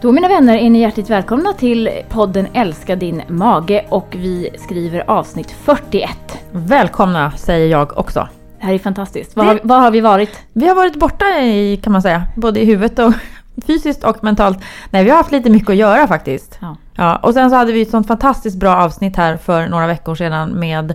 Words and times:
Då 0.00 0.12
mina 0.12 0.28
vänner 0.28 0.56
är 0.56 0.70
ni 0.70 0.80
hjärtligt 0.80 1.10
välkomna 1.10 1.52
till 1.52 1.90
podden 2.08 2.46
Älska 2.52 2.96
din 2.96 3.22
mage 3.28 3.86
och 3.88 4.06
vi 4.10 4.50
skriver 4.58 5.10
avsnitt 5.10 5.50
41. 5.50 6.10
Välkomna 6.52 7.32
säger 7.32 7.66
jag 7.68 7.98
också. 7.98 8.28
Det 8.60 8.66
här 8.66 8.74
är 8.74 8.78
fantastiskt. 8.78 9.36
Var, 9.36 9.44
har, 9.44 9.60
var 9.62 9.78
har 9.78 9.90
vi 9.90 10.00
varit? 10.00 10.40
Vi 10.52 10.68
har 10.68 10.74
varit 10.74 10.96
borta 10.96 11.24
i, 11.40 11.76
kan 11.76 11.92
man 11.92 12.02
säga, 12.02 12.22
både 12.36 12.60
i 12.60 12.64
huvudet 12.64 12.98
och 12.98 13.12
fysiskt 13.66 14.04
och 14.04 14.24
mentalt. 14.24 14.58
Nej, 14.90 15.04
vi 15.04 15.10
har 15.10 15.16
haft 15.16 15.32
lite 15.32 15.50
mycket 15.50 15.70
att 15.70 15.76
göra 15.76 16.06
faktiskt. 16.06 16.58
Ja. 16.60 16.76
Ja, 16.94 17.16
och 17.16 17.34
sen 17.34 17.50
så 17.50 17.56
hade 17.56 17.72
vi 17.72 17.82
ett 17.82 17.90
sånt 17.90 18.06
fantastiskt 18.06 18.56
bra 18.56 18.76
avsnitt 18.76 19.16
här 19.16 19.36
för 19.36 19.68
några 19.68 19.86
veckor 19.86 20.14
sedan 20.14 20.50
med 20.50 20.90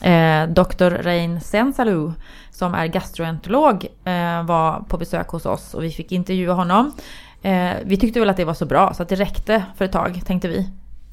eh, 0.00 0.48
Dr. 0.48 0.90
Rein 0.90 1.40
Sensalou 1.40 2.12
som 2.50 2.74
är 2.74 2.86
gastroenterolog 2.86 3.86
eh, 4.04 4.42
var 4.42 4.84
på 4.88 4.96
besök 4.98 5.28
hos 5.28 5.46
oss 5.46 5.74
och 5.74 5.84
vi 5.84 5.90
fick 5.90 6.12
intervjua 6.12 6.52
honom. 6.52 6.92
Eh, 7.42 7.70
vi 7.84 7.96
tyckte 7.96 8.20
väl 8.20 8.30
att 8.30 8.36
det 8.36 8.44
var 8.44 8.54
så 8.54 8.66
bra 8.66 8.94
så 8.94 9.02
att 9.02 9.08
det 9.08 9.14
räckte 9.14 9.62
för 9.76 9.84
ett 9.84 9.92
tag 9.92 10.22
tänkte 10.26 10.48
vi. 10.48 10.68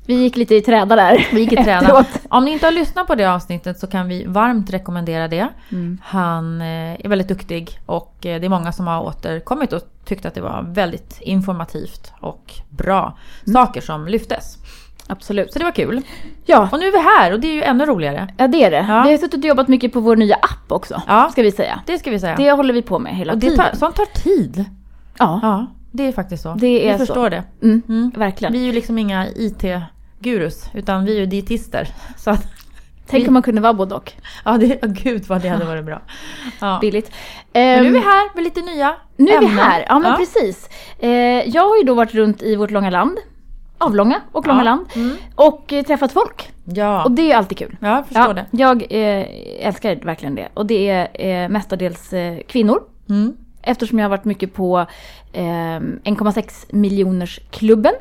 Vi 0.07 0.13
gick 0.13 0.35
lite 0.35 0.55
i 0.55 0.61
träda 0.61 0.95
där. 0.95 1.27
Vi 1.33 1.39
gick 1.39 1.51
i 1.51 1.55
träda. 1.55 2.05
Om 2.29 2.45
ni 2.45 2.51
inte 2.51 2.65
har 2.65 2.71
lyssnat 2.71 3.07
på 3.07 3.15
det 3.15 3.25
avsnittet 3.25 3.79
så 3.79 3.87
kan 3.87 4.07
vi 4.07 4.25
varmt 4.25 4.69
rekommendera 4.69 5.27
det. 5.27 5.47
Mm. 5.71 5.97
Han 6.03 6.61
eh, 6.61 7.05
är 7.05 7.09
väldigt 7.09 7.27
duktig 7.27 7.79
och 7.85 8.25
eh, 8.25 8.39
det 8.39 8.45
är 8.45 8.49
många 8.49 8.71
som 8.71 8.87
har 8.87 9.01
återkommit 9.01 9.73
och 9.73 9.81
tyckt 10.05 10.25
att 10.25 10.33
det 10.33 10.41
var 10.41 10.65
väldigt 10.67 11.17
informativt 11.21 12.13
och 12.19 12.53
bra 12.69 13.17
saker 13.53 13.81
som 13.81 14.07
lyftes. 14.07 14.57
Absolut. 15.07 15.53
Så 15.53 15.59
det 15.59 15.65
var 15.65 15.71
kul. 15.71 16.01
Ja, 16.45 16.69
Och 16.71 16.79
nu 16.79 16.87
är 16.87 16.91
vi 16.91 16.97
här 16.97 17.33
och 17.33 17.39
det 17.39 17.47
är 17.47 17.53
ju 17.53 17.63
ännu 17.63 17.85
roligare. 17.85 18.27
ja, 18.37 18.47
det 18.47 18.63
är 18.63 18.71
det. 18.71 18.85
Ja. 18.89 19.03
Vi 19.03 19.11
har 19.11 19.17
suttit 19.17 19.43
och 19.43 19.45
jobbat 19.45 19.67
mycket 19.67 19.93
på 19.93 19.99
vår 19.99 20.15
nya 20.15 20.35
app 20.35 20.71
också. 20.71 21.01
Ja. 21.07 21.29
Ska 21.31 21.41
vi 21.41 21.51
säga. 21.51 21.79
Det 21.85 21.99
ska 21.99 22.11
vi 22.11 22.19
säga. 22.19 22.35
Det 22.35 22.51
håller 22.51 22.73
vi 22.73 22.81
på 22.81 22.99
med 22.99 23.15
hela 23.15 23.33
och 23.33 23.39
det 23.39 23.49
tiden. 23.49 23.65
tar, 23.65 23.77
sånt 23.77 23.95
tar 23.95 24.05
tid. 24.05 24.65
Ja, 25.17 25.39
Ja, 25.41 25.65
det 25.95 26.07
är 26.07 26.11
faktiskt 26.11 26.43
så. 26.43 26.53
Det 26.53 26.87
är 26.89 26.91
vi 26.93 26.99
så. 26.99 27.05
förstår 27.05 27.29
det. 27.29 27.43
mm, 27.63 27.81
Mm. 27.89 28.11
verkligen. 28.15 28.53
Vi 28.53 28.61
är 28.61 28.65
ju 28.65 28.71
liksom 28.71 28.97
inga 28.97 29.27
IT-gurus 29.35 30.69
utan 30.73 31.05
vi 31.05 31.15
är 31.15 31.19
ju 31.19 31.25
dietister. 31.25 31.87
Så 32.17 32.29
att, 32.29 32.45
Tänk 33.07 33.27
om 33.27 33.33
man 33.33 33.43
kunde 33.43 33.61
vara 33.61 33.73
både 33.73 33.95
och. 33.95 34.11
ja, 34.45 34.57
det, 34.57 34.83
oh, 34.83 34.89
gud 34.91 35.25
vad 35.27 35.41
det 35.41 35.49
hade 35.49 35.65
varit 35.65 35.85
bra. 35.85 36.01
Ja. 36.61 36.77
Billigt. 36.81 37.11
Men 37.53 37.83
nu 37.83 37.87
är 37.89 37.91
vi 37.91 37.97
Ehm, 37.97 38.03
här 38.03 38.35
med 38.35 38.43
lite 38.43 38.61
nya 38.61 38.95
Nu 39.17 39.31
är 39.31 39.39
vi 39.39 39.45
ämnen. 39.45 39.59
här, 39.65 39.85
ja 39.89 39.99
men 39.99 40.17
precis. 40.17 40.69
Eh, 40.99 41.09
jag 41.49 41.61
har 41.69 41.77
ju 41.77 41.83
då 41.83 41.93
varit 41.93 42.13
runt 42.13 42.41
i 42.43 42.55
vårt 42.55 42.71
långa 42.71 42.89
land, 42.89 43.17
avlånga 43.77 44.21
och 44.31 44.47
långa 44.47 44.59
Ja. 44.59 44.63
land, 44.63 44.85
Mm. 44.95 45.15
och 45.35 45.73
eh, 45.73 45.83
träffat 45.83 46.11
folk. 46.11 46.49
Ja, 46.65 47.03
Och 47.03 47.11
det 47.11 47.21
är 47.21 47.25
ju 47.25 47.31
alltid 47.33 47.57
kul. 47.57 47.77
ja 47.81 47.87
jag 47.95 48.05
förstår 48.07 48.27
Ja, 48.27 48.33
det. 48.33 48.45
jag 48.51 48.81
eh, 48.89 49.67
älskar 49.67 49.95
verkligen 49.95 50.35
det. 50.35 50.47
Och 50.53 50.65
det 50.65 51.07
är 51.13 51.49
mestadels 51.49 52.13
kvinnor. 52.47 52.83
Mm. 53.09 53.33
Eftersom 53.65 53.99
jag 53.99 54.05
har 54.05 54.09
varit 54.09 54.25
mycket 54.25 54.53
på 54.53 54.79
eh, 55.33 55.41
1,6 55.43 56.65
miljoners 56.69 57.39
klubben 57.51 57.93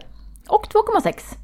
och 0.48 0.66
2,6. 0.66 1.36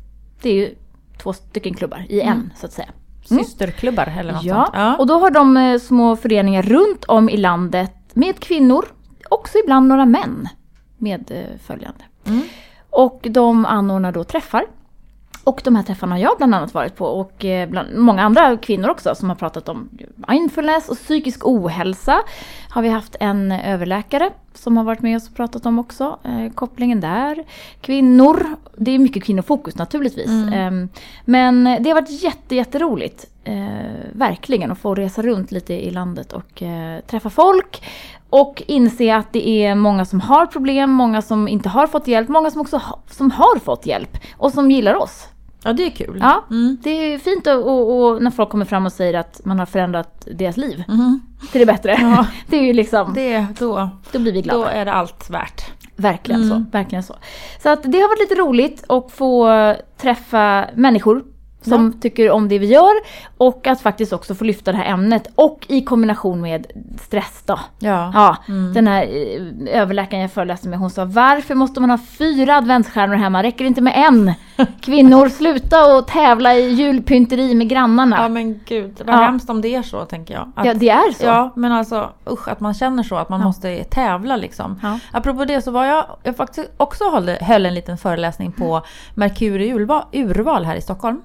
Det 0.42 0.50
är 0.50 0.54
ju 0.54 0.74
två 1.22 1.32
stycken 1.32 1.74
klubbar 1.74 2.06
i 2.08 2.20
en 2.20 2.52
så 2.56 2.66
att 2.66 2.72
säga. 2.72 2.88
Mm. 3.30 3.44
Systerklubbar 3.44 4.14
eller 4.18 4.32
något 4.32 4.44
Ja. 4.44 4.70
Ja. 4.72 4.96
och 4.96 5.06
då 5.06 5.18
har 5.18 5.30
de 5.30 5.56
eh, 5.56 5.78
små 5.78 6.16
föreningar 6.16 6.62
runt 6.62 7.04
om 7.04 7.28
i 7.28 7.36
landet 7.36 7.92
med 8.12 8.40
kvinnor, 8.40 8.84
också 9.28 9.58
ibland 9.58 9.88
några 9.88 10.06
män 10.06 10.48
medföljande. 10.98 12.04
Mm. 12.26 12.42
Och 12.90 13.26
de 13.30 13.66
anordnar 13.66 14.12
då 14.12 14.24
träffar. 14.24 14.64
Och 15.44 15.60
de 15.64 15.76
här 15.76 15.82
träffarna 15.82 16.14
har 16.14 16.20
jag 16.20 16.36
bland 16.36 16.54
annat 16.54 16.74
varit 16.74 16.96
på 16.96 17.06
och 17.06 17.44
eh, 17.44 17.68
bland 17.68 17.96
många 17.96 18.22
andra 18.22 18.56
kvinnor 18.56 18.88
också 18.88 19.14
som 19.14 19.28
har 19.28 19.36
pratat 19.36 19.68
om 19.68 19.88
mindfulness 20.28 20.88
och 20.88 20.96
psykisk 20.96 21.46
ohälsa. 21.46 22.20
Har 22.70 22.82
vi 22.82 22.88
haft 22.88 23.16
en 23.20 23.52
överläkare 23.52 24.30
som 24.54 24.76
har 24.76 24.84
varit 24.84 25.02
med 25.02 25.16
oss 25.16 25.28
och 25.28 25.34
pratat 25.34 25.66
om 25.66 25.78
också. 25.78 26.18
Eh, 26.24 26.52
kopplingen 26.54 27.00
där. 27.00 27.44
Kvinnor, 27.80 28.46
det 28.76 28.90
är 28.90 28.98
mycket 28.98 29.24
kvinnofokus 29.24 29.76
naturligtvis. 29.76 30.28
Mm. 30.28 30.82
Eh, 30.82 30.88
men 31.24 31.64
det 31.64 31.90
har 31.90 31.94
varit 31.94 32.22
jätte, 32.22 32.54
jätteroligt. 32.54 33.26
Eh, 33.44 34.12
verkligen 34.12 34.72
att 34.72 34.78
få 34.78 34.94
resa 34.94 35.22
runt 35.22 35.52
lite 35.52 35.74
i 35.74 35.90
landet 35.90 36.32
och 36.32 36.62
eh, 36.62 37.00
träffa 37.00 37.30
folk. 37.30 37.82
Och 38.30 38.62
inse 38.66 39.16
att 39.16 39.32
det 39.32 39.48
är 39.48 39.74
många 39.74 40.04
som 40.04 40.20
har 40.20 40.46
problem, 40.46 40.90
många 40.90 41.22
som 41.22 41.48
inte 41.48 41.68
har 41.68 41.86
fått 41.86 42.06
hjälp, 42.06 42.28
många 42.28 42.50
som 42.50 42.60
också 42.60 42.76
ha, 42.76 42.98
som 43.10 43.30
har 43.30 43.58
fått 43.58 43.86
hjälp 43.86 44.18
och 44.36 44.52
som 44.52 44.70
gillar 44.70 44.94
oss. 44.94 45.28
Ja, 45.64 45.72
det 45.72 45.86
är 45.86 45.90
kul. 45.90 46.18
Ja, 46.20 46.44
Mm. 46.50 46.76
det 46.82 46.90
är 47.14 47.18
fint 47.18 47.46
och, 47.46 47.66
och, 47.66 48.00
och 48.10 48.22
när 48.22 48.30
folk 48.30 48.48
kommer 48.50 48.64
fram 48.64 48.86
och 48.86 48.92
säger 48.92 49.14
att 49.14 49.40
man 49.44 49.58
har 49.58 49.66
förändrat 49.66 50.28
deras 50.36 50.56
liv 50.56 50.84
Mhm. 50.88 51.20
till 51.52 51.58
det 51.60 51.66
bättre. 51.66 51.96
Ja. 52.00 52.26
Det 52.48 52.56
är 52.58 52.62
ju 52.62 52.72
liksom, 52.72 53.12
Det, 53.14 53.46
då, 53.58 53.88
då 54.12 54.18
blir 54.18 54.32
vi 54.32 54.42
glada. 54.42 54.58
då 54.60 54.64
är 54.66 54.84
det 54.84 54.92
allt 54.92 55.30
värt. 55.30 55.64
Verkligen 55.96 56.42
Mm. 56.42 56.64
så. 56.64 56.70
Verkligen 56.72 57.02
så. 57.02 57.14
Så 57.62 57.68
att 57.68 57.82
det 57.82 57.98
har 58.00 58.08
varit 58.08 58.30
lite 58.30 58.42
roligt 58.42 58.84
att 58.88 59.10
få 59.12 59.48
träffa 60.00 60.66
människor 60.74 61.24
som 61.62 61.92
tycker 62.00 62.30
om 62.30 62.48
det 62.48 62.58
vi 62.58 62.66
gör 62.66 62.92
och 63.36 63.66
att 63.66 63.80
faktiskt 63.80 64.12
också 64.12 64.34
få 64.34 64.44
lyfta 64.44 64.72
det 64.72 64.78
här 64.78 64.84
ämnet 64.92 65.26
och 65.34 65.66
i 65.68 65.80
kombination 65.84 66.40
med 66.40 66.66
stress 67.00 67.42
då. 67.46 67.58
Ja. 67.78 68.10
Ja, 68.14 68.36
Mm. 68.48 68.72
den 68.74 68.86
här 68.86 69.02
eh, 69.02 69.80
överläkaren 69.80 70.22
jag 70.22 70.32
föreläste 70.32 70.68
med 70.68 70.78
hon 70.78 70.90
sa 70.90 71.04
varför 71.04 71.54
måste 71.54 71.80
man 71.80 71.90
ha 71.90 71.98
fyra 72.18 72.56
adventsstjärnor 72.56 73.14
hemma? 73.14 73.42
Räcker 73.42 73.64
det 73.64 73.68
inte 73.68 73.80
med 73.80 73.92
en? 73.96 74.32
Kvinnor 74.80 75.28
sluta 75.28 75.96
och 75.96 76.06
tävla 76.06 76.54
i 76.54 76.68
julpynteri 76.70 77.54
med 77.54 77.68
grannarna. 77.68 78.16
ja, 78.22 78.28
men 78.28 78.60
gud. 78.64 79.02
Vad 79.06 79.14
Ja. 79.14 79.18
hemskt 79.20 79.50
om 79.50 79.60
det 79.60 79.74
är 79.74 79.82
så, 79.82 80.04
tänker 80.04 80.34
jag. 80.34 80.52
Att, 80.56 80.66
Ja, 80.66 80.74
det 80.74 80.88
är 80.88 81.12
så. 81.12 81.24
Ja, 81.26 81.52
men 81.56 81.72
alltså 81.72 82.10
usch 82.30 82.48
att 82.48 82.60
man 82.60 82.74
känner 82.74 83.02
så, 83.02 83.16
att 83.16 83.28
man 83.28 83.40
Ja. 83.40 83.46
måste 83.46 83.84
tävla 83.84 84.36
liksom. 84.36 84.78
Ja. 84.82 84.98
Apropå 85.12 85.44
det 85.44 85.62
så 85.62 85.70
var 85.70 85.84
jag, 85.84 86.04
jag 86.22 86.36
faktiskt 86.36 86.70
också 86.76 87.10
höll, 87.10 87.28
höll 87.28 87.66
en 87.66 87.74
liten 87.74 87.98
föreläsning 87.98 88.52
på 88.52 88.82
Merkur 89.14 89.60
urval, 89.60 90.02
urval 90.12 90.64
här 90.64 90.76
i 90.76 90.80
Stockholm. 90.80 91.20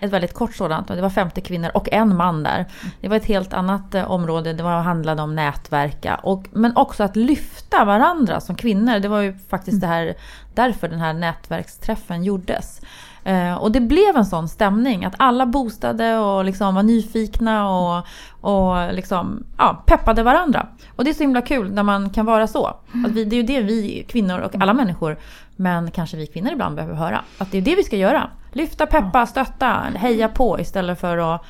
Ett 0.00 0.10
väldigt 0.10 0.34
kort 0.34 0.54
sådant 0.54 0.88
det 0.88 1.02
var 1.02 1.10
50 1.10 1.40
kvinnor 1.40 1.70
och 1.74 1.92
en 1.92 2.16
man 2.16 2.42
där. 2.42 2.66
Det 3.00 3.08
var 3.08 3.16
ett 3.16 3.24
helt 3.24 3.52
annat 3.52 3.94
eh, 3.94 4.10
område, 4.10 4.52
det 4.52 4.62
var, 4.62 4.80
handlade 4.82 5.22
om 5.22 5.34
nätverka. 5.34 6.14
Och, 6.14 6.46
men 6.52 6.76
också 6.76 7.02
att 7.04 7.16
lyfta 7.16 7.84
varandra 7.84 8.40
som 8.40 8.56
kvinnor. 8.56 8.98
Det 8.98 9.08
var 9.08 9.20
ju 9.20 9.34
faktiskt 9.48 9.80
det 9.80 9.86
här, 9.86 10.14
därför 10.54 10.88
den 10.88 11.00
här 11.00 11.12
nätverksträffen 11.12 12.24
gjordes. 12.24 12.80
Eh, 13.26 13.54
och 13.54 13.72
det 13.72 13.80
blev 13.80 14.16
en 14.16 14.26
sån 14.26 14.48
stämning 14.48 15.04
att 15.04 15.14
alla 15.18 15.46
boostade 15.46 16.18
och 16.18 16.44
liksom 16.44 16.74
var 16.74 16.82
nyfikna 16.82 17.70
och, 17.70 18.06
och 18.40 18.94
liksom, 18.94 19.44
ja, 19.58 19.82
peppade 19.86 20.22
varandra. 20.22 20.66
Och 20.96 21.04
det 21.04 21.10
är 21.10 21.14
så 21.14 21.22
himla 21.22 21.42
kul 21.42 21.72
när 21.72 21.82
man 21.82 22.10
kan 22.10 22.26
vara 22.26 22.46
så. 22.46 22.66
Att 23.06 23.12
vi, 23.12 23.24
det 23.24 23.36
är 23.36 23.40
ju 23.40 23.46
det 23.46 23.60
vi 23.60 24.06
kvinnor 24.08 24.38
och 24.38 24.54
alla 24.54 24.74
människor, 24.74 25.18
men 25.56 25.90
kanske 25.90 26.16
vi 26.16 26.26
kvinnor 26.26 26.52
ibland 26.52 26.76
behöver 26.76 26.94
höra. 26.94 27.24
Att 27.38 27.52
det 27.52 27.58
är 27.58 27.62
det 27.62 27.76
vi 27.76 27.84
ska 27.84 27.96
göra. 27.96 28.30
Lyfta, 28.52 28.86
peppa, 28.86 29.26
stötta, 29.26 29.82
heja 29.94 30.28
på 30.28 30.60
istället 30.60 31.00
för 31.00 31.34
att 31.34 31.42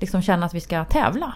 liksom 0.00 0.22
känna 0.22 0.46
att 0.46 0.54
vi 0.54 0.60
ska 0.60 0.84
tävla. 0.84 1.32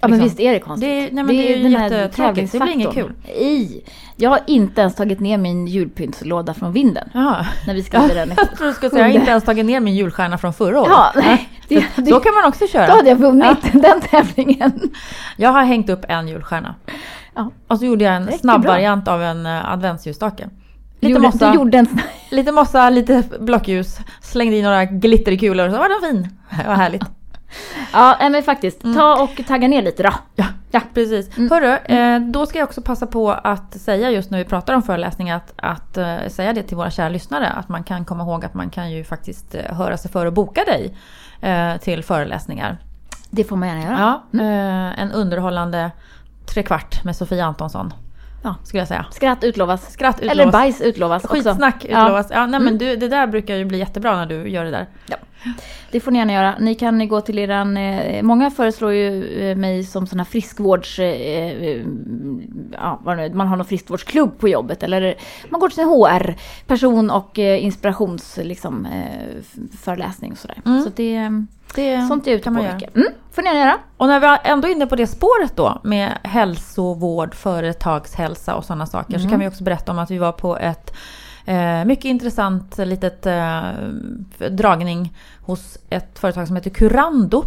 Ja 0.00 0.08
men 0.08 0.18
liksom. 0.18 0.24
visst 0.24 0.40
är 0.40 0.52
det 0.52 0.58
konstigt. 0.60 0.88
Det 0.88 0.96
är- 1.06 1.12
nej, 1.12 1.24
men 1.24 1.26
det 1.26 1.52
är 1.52 1.56
ju 1.56 1.62
den 1.62 1.74
här. 1.74 1.82
Det 1.82 1.88
blir 1.88 1.98
inget 1.98 2.16
tävlingsfaktorn. 2.52 3.12
Nej. 3.26 3.84
Jag 4.16 4.30
har 4.30 4.40
inte 4.46 4.80
ens 4.80 4.94
tagit 4.94 5.20
ner 5.20 5.38
min 5.38 5.66
julpyntslåda 5.66 6.54
från 6.54 6.72
vinden. 6.72 7.08
Jaha. 7.14 7.46
När 7.66 7.74
vi 7.74 7.82
skriver 7.82 8.14
den. 8.14 8.28
Jag 8.36 8.56
tror 8.56 8.66
du 8.66 8.72
skulle 8.74 8.90
säga, 8.90 9.02
jag 9.02 9.12
har 9.12 9.18
inte 9.18 9.30
ens 9.30 9.44
tagit 9.44 9.66
ner 9.66 9.80
min 9.80 9.94
julstjärna 9.94 10.38
från 10.38 10.52
förra 10.52 10.80
året. 10.80 10.90
Ja, 10.90 11.12
nej. 11.16 11.48
Det, 11.68 11.84
Så 11.94 12.00
det, 12.00 12.10
kan 12.10 12.34
man 12.34 12.44
också 12.48 12.66
köra. 12.66 12.86
då 12.86 12.92
hade 12.92 13.08
jag 13.08 13.16
vunnit 13.16 13.58
den 13.72 14.00
tävlingen. 14.00 14.90
Jag 15.36 15.50
har 15.50 15.62
hängt 15.64 15.90
upp 15.90 16.04
en 16.08 16.28
julstjärna. 16.28 16.74
Ja. 17.34 17.50
Och 17.68 17.78
så 17.78 17.84
gjorde 17.84 18.04
jag 18.04 18.14
en 18.16 18.32
snabb 18.38 18.62
bra. 18.62 18.70
variant 18.72 19.08
av 19.08 19.22
en 19.22 19.46
uh, 19.46 19.72
adventsljusstake. 19.72 20.48
Lite 21.00 21.12
gjorde, 21.12 21.20
mossa, 21.26 21.54
gjorde 21.54 21.86
lite 22.30 22.52
mossa, 22.52 22.90
lite 22.90 23.22
blockljus. 23.40 23.98
Slängde 24.22 24.56
i 24.56 24.62
några 24.62 24.84
glitterkulor 24.84 25.66
och 25.66 25.72
så 25.72 25.78
var 25.78 25.88
den 25.88 26.10
fin. 26.10 26.28
Det 26.62 26.68
var 26.68 26.74
härligt. 26.74 27.02
Ja, 27.92 28.16
nej, 28.20 28.30
men 28.30 28.42
faktiskt. 28.42 28.80
Ta 28.80 29.22
och 29.22 29.46
tagga 29.46 29.68
ner 29.68 29.82
lite 29.82 30.02
då. 30.02 30.10
Ja, 30.36 30.44
Ja. 30.70 30.80
precis. 30.94 31.38
Mm. 31.38 31.50
Hörru, 31.50 31.76
eh, 31.96 32.20
då 32.20 32.46
ska 32.46 32.58
jag 32.58 32.66
också 32.68 32.82
passa 32.82 33.06
på 33.06 33.30
att 33.32 33.80
säga 33.80 34.10
just 34.10 34.30
när 34.30 34.38
vi 34.38 34.44
pratar 34.44 34.74
om 34.74 34.82
föreläsningar 34.82 35.36
att, 35.36 35.52
att 35.56 35.96
eh, 35.96 36.16
säga 36.28 36.52
det 36.52 36.62
till 36.62 36.76
våra 36.76 36.90
kära 36.90 37.08
lyssnare. 37.08 37.48
Att 37.48 37.68
man 37.68 37.84
kan 37.84 38.04
komma 38.04 38.22
ihåg 38.22 38.44
att 38.44 38.54
man 38.54 38.70
kan 38.70 38.90
ju 38.90 39.04
faktiskt 39.04 39.54
eh, 39.54 39.74
höra 39.76 39.96
sig 39.96 40.10
för 40.10 40.26
och 40.26 40.32
boka 40.32 40.64
dig 40.64 40.96
eh, 41.40 41.76
till 41.76 42.04
föreläsningar. 42.04 42.78
Det 43.30 43.44
får 43.44 43.56
man 43.56 43.68
gärna 43.68 43.82
göra. 43.82 43.98
Ja, 44.32 44.40
eh, 44.40 45.00
en 45.02 45.12
underhållande 45.12 45.90
trekvart 46.54 47.04
med 47.04 47.16
Sofia 47.16 47.44
Antonsson. 47.44 47.92
Ja. 48.42 48.54
Skulle 48.64 48.80
jag 48.80 48.88
säga. 48.88 49.06
Skratt 49.10 49.44
utlovas. 49.44 49.92
Skratt 49.92 50.16
utlovas. 50.20 50.32
Eller 50.32 50.52
bajs 50.52 50.80
utlovas 50.80 51.24
också. 51.24 51.36
Skitsnack 51.36 51.86
Ja. 51.88 52.04
utlovas. 52.04 52.26
Ja, 52.30 52.46
nej, 52.46 52.60
men 52.60 52.68
Mm. 52.68 52.78
du, 52.78 52.96
det 52.96 53.08
där 53.08 53.26
brukar 53.26 53.54
ju 53.56 53.64
bli 53.64 53.78
jättebra 53.78 54.16
när 54.16 54.26
du 54.26 54.48
gör 54.48 54.64
det 54.64 54.70
där. 54.70 54.86
Det 55.90 56.00
får 56.00 56.10
ni 56.10 56.18
gärna 56.18 56.32
göra. 56.32 56.54
Ni 56.60 56.74
kan 56.74 57.08
gå 57.08 57.20
till 57.20 57.38
eran... 57.38 57.76
Eh, 57.76 58.22
många 58.22 58.50
föreslår 58.50 58.92
ju 58.92 59.40
eh, 59.50 59.56
mig 59.56 59.84
som 59.84 60.06
sån 60.06 60.18
här 60.20 60.24
friskvårds... 60.24 60.98
Eh, 60.98 61.04
eh, 61.06 61.82
ja, 62.72 63.00
man 63.32 63.48
har 63.48 63.56
någon 63.56 63.66
friskvårdsklubb 63.66 64.38
på 64.38 64.48
jobbet. 64.48 64.82
Eller 64.82 65.14
man 65.48 65.60
går 65.60 65.68
till 65.68 65.76
sin 65.76 65.88
HR-person 65.88 67.10
och 67.10 67.38
eh, 67.38 67.64
inspirations... 67.64 68.38
Liksom, 68.42 68.86
eh, 68.86 69.62
och 70.32 70.38
sådär. 70.38 70.58
Mm. 70.66 70.82
Så 70.82 70.90
det... 70.96 71.44
Det 71.74 72.02
Sånt 72.08 72.26
är 72.26 72.30
ute 72.30 72.44
kan 72.44 72.52
på 72.54 72.56
man 72.58 72.64
göra. 72.64 72.74
mycket. 72.74 72.96
Mm, 72.96 73.08
får 73.32 73.42
ni 73.42 73.50
göra. 73.58 73.78
Och 73.96 74.06
när 74.06 74.20
vi 74.20 74.26
är 74.26 74.38
ändå 74.44 74.68
inne 74.68 74.86
på 74.86 74.96
det 74.96 75.06
spåret 75.06 75.56
då 75.56 75.80
med 75.84 76.18
hälsovård, 76.22 77.34
företagshälsa 77.34 78.54
och 78.54 78.64
sådana 78.64 78.86
saker 78.86 79.12
så 79.12 79.18
Mm. 79.18 79.30
kan 79.30 79.40
vi 79.40 79.48
också 79.48 79.64
berätta 79.64 79.92
om 79.92 79.98
att 79.98 80.10
vi 80.10 80.18
var 80.18 80.32
på 80.32 80.58
ett 80.58 80.92
Eh, 81.44 81.84
mycket 81.84 82.04
intressant 82.04 82.78
litet 82.78 83.26
eh, 83.26 83.60
dragning 84.50 85.16
hos 85.46 85.78
ett 85.90 86.18
företag 86.18 86.46
som 86.46 86.56
heter 86.56 86.70
Curando. 86.70 87.44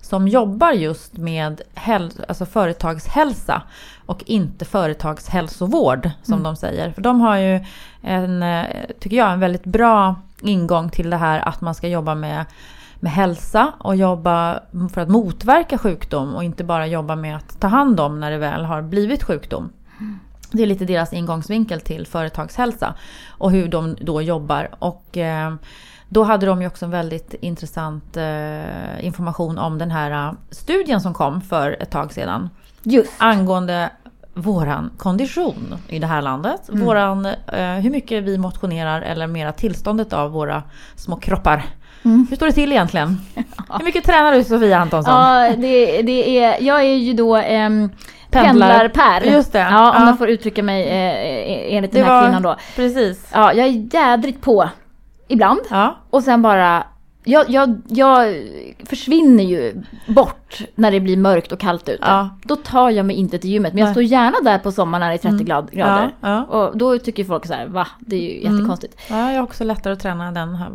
Som 0.00 0.28
jobbar 0.28 0.72
just 0.72 1.16
med 1.16 1.60
häl- 1.74 2.24
alltså 2.28 2.46
företagshälsa 2.46 3.62
och 4.06 4.22
inte 4.26 4.64
företagshälsovård 4.64 6.10
som 6.22 6.32
Mm. 6.34 6.44
de 6.44 6.56
säger. 6.56 6.92
För 6.92 7.02
de 7.02 7.20
har 7.20 7.36
ju 7.36 7.60
en, 8.02 8.42
eh, 8.42 8.66
tycker 9.00 9.16
jag, 9.16 9.32
en 9.32 9.40
väldigt 9.40 9.64
bra 9.64 10.14
ingång 10.42 10.90
till 10.90 11.10
det 11.10 11.16
här 11.16 11.48
att 11.48 11.60
man 11.60 11.74
ska 11.74 11.88
jobba 11.88 12.14
med 12.14 12.44
med 13.00 13.12
hälsa 13.12 13.72
och 13.78 13.96
jobba 13.96 14.60
för 14.94 15.00
att 15.00 15.08
motverka 15.08 15.78
sjukdom 15.78 16.34
och 16.34 16.44
inte 16.44 16.64
bara 16.64 16.86
jobba 16.86 17.16
med 17.16 17.36
att 17.36 17.60
ta 17.60 17.66
hand 17.66 18.00
om 18.00 18.20
när 18.20 18.30
det 18.30 18.38
väl 18.38 18.64
har 18.64 18.82
blivit 18.82 19.22
sjukdom. 19.22 19.72
Det 20.50 20.62
är 20.62 20.66
lite 20.66 20.84
deras 20.84 21.12
ingångsvinkel 21.12 21.80
till 21.80 22.06
företagshälsa 22.06 22.94
och 23.28 23.50
hur 23.50 23.68
de 23.68 23.96
då 24.00 24.22
jobbar. 24.22 24.68
Och 24.78 25.16
eh, 25.16 25.54
då 26.08 26.22
hade 26.22 26.46
de 26.46 26.60
ju 26.60 26.66
också 26.66 26.84
en 26.84 26.90
väldigt 26.90 27.34
intressant 27.40 28.16
eh, 28.16 29.04
information 29.04 29.58
om 29.58 29.78
den 29.78 29.90
här 29.90 30.28
eh, 30.28 30.32
studien 30.50 31.00
som 31.00 31.14
kom 31.14 31.40
för 31.40 31.76
ett 31.80 31.90
tag 31.90 32.12
sedan. 32.12 32.50
Just. 32.82 33.12
Angående 33.18 33.90
våran 34.34 34.90
kondition 34.96 35.74
i 35.88 35.98
det 35.98 36.06
här 36.06 36.22
landet. 36.22 36.68
Mm. 36.68 36.86
Våran, 36.86 37.26
eh, 37.26 37.74
hur 37.74 37.90
mycket 37.90 38.24
vi 38.24 38.38
motionerar 38.38 39.02
eller 39.02 39.26
mera 39.26 39.52
tillståndet 39.52 40.12
av 40.12 40.30
våra 40.30 40.62
små 40.96 41.16
kroppar. 41.16 41.64
Mm. 42.04 42.26
Hur 42.30 42.36
står 42.36 42.46
det 42.46 42.52
till 42.52 42.72
egentligen? 42.72 43.20
Hur 43.78 43.84
mycket 43.84 44.04
tränar 44.04 44.32
du 44.32 44.44
Sofia 44.44 44.78
Antonsson? 44.78 45.14
Ja, 45.14 45.50
det, 45.56 46.02
det 46.02 46.38
är, 46.44 46.62
jag 46.62 46.80
är 46.80 46.94
ju 46.96 47.12
då 47.12 47.36
ehm, 47.36 47.90
Pendlar. 48.30 48.68
pendlar-Per. 48.68 49.20
Just 49.32 49.52
det. 49.52 49.58
Ja, 49.58 49.90
om 49.96 50.02
Ja. 50.02 50.08
jag 50.08 50.18
får 50.18 50.28
uttrycka 50.28 50.62
mig 50.62 50.82
eh, 50.88 51.76
enligt 51.76 51.92
Det 51.92 51.98
den 51.98 52.06
här 52.06 52.14
var- 52.14 52.22
kvinnan 52.22 52.42
då. 52.42 52.56
Precis. 52.76 53.30
Ja, 53.34 53.52
jag 53.52 53.66
är 53.66 53.94
jädrigt 53.94 54.40
på 54.40 54.68
ibland. 55.28 55.60
Ja. 55.70 55.96
Och 56.10 56.22
sen 56.22 56.42
bara, 56.42 56.82
jag, 57.24 57.50
jag, 57.50 57.80
jag 57.88 58.34
försvinner 58.84 59.44
ju 59.44 59.82
bort 60.06 60.58
när 60.74 60.90
det 60.90 61.00
blir 61.00 61.16
mörkt 61.16 61.52
och 61.52 61.60
kallt 61.60 61.88
ute. 61.88 62.04
Ja. 62.06 62.28
Då 62.44 62.56
tar 62.56 62.90
jag 62.90 63.06
mig 63.06 63.16
inte 63.16 63.38
till 63.38 63.50
gymmet. 63.50 63.74
Men 63.74 63.82
jag 63.84 63.90
står 63.92 64.02
gärna 64.02 64.36
där 64.42 64.58
på 64.58 64.72
sommaren 64.72 65.00
när 65.00 65.08
det 65.08 65.14
är 65.24 65.30
30 65.30 65.44
grad- 65.44 65.70
grader. 65.70 66.10
Ja, 66.20 66.28
ja. 66.28 66.44
Och 66.44 66.78
då 66.78 66.98
tycker 66.98 67.24
folk 67.24 67.46
så 67.46 67.54
här, 67.54 67.66
va? 67.66 67.86
Det 68.00 68.16
är 68.16 68.20
ju 68.34 68.40
Mm. 68.40 68.52
jättekonstigt. 68.56 69.00
ja, 69.10 69.30
jag 69.32 69.38
har 69.38 69.42
också 69.44 69.64
lättare 69.64 69.92
att 69.92 70.00
träna 70.00 70.32
den 70.32 70.54
här, 70.54 70.70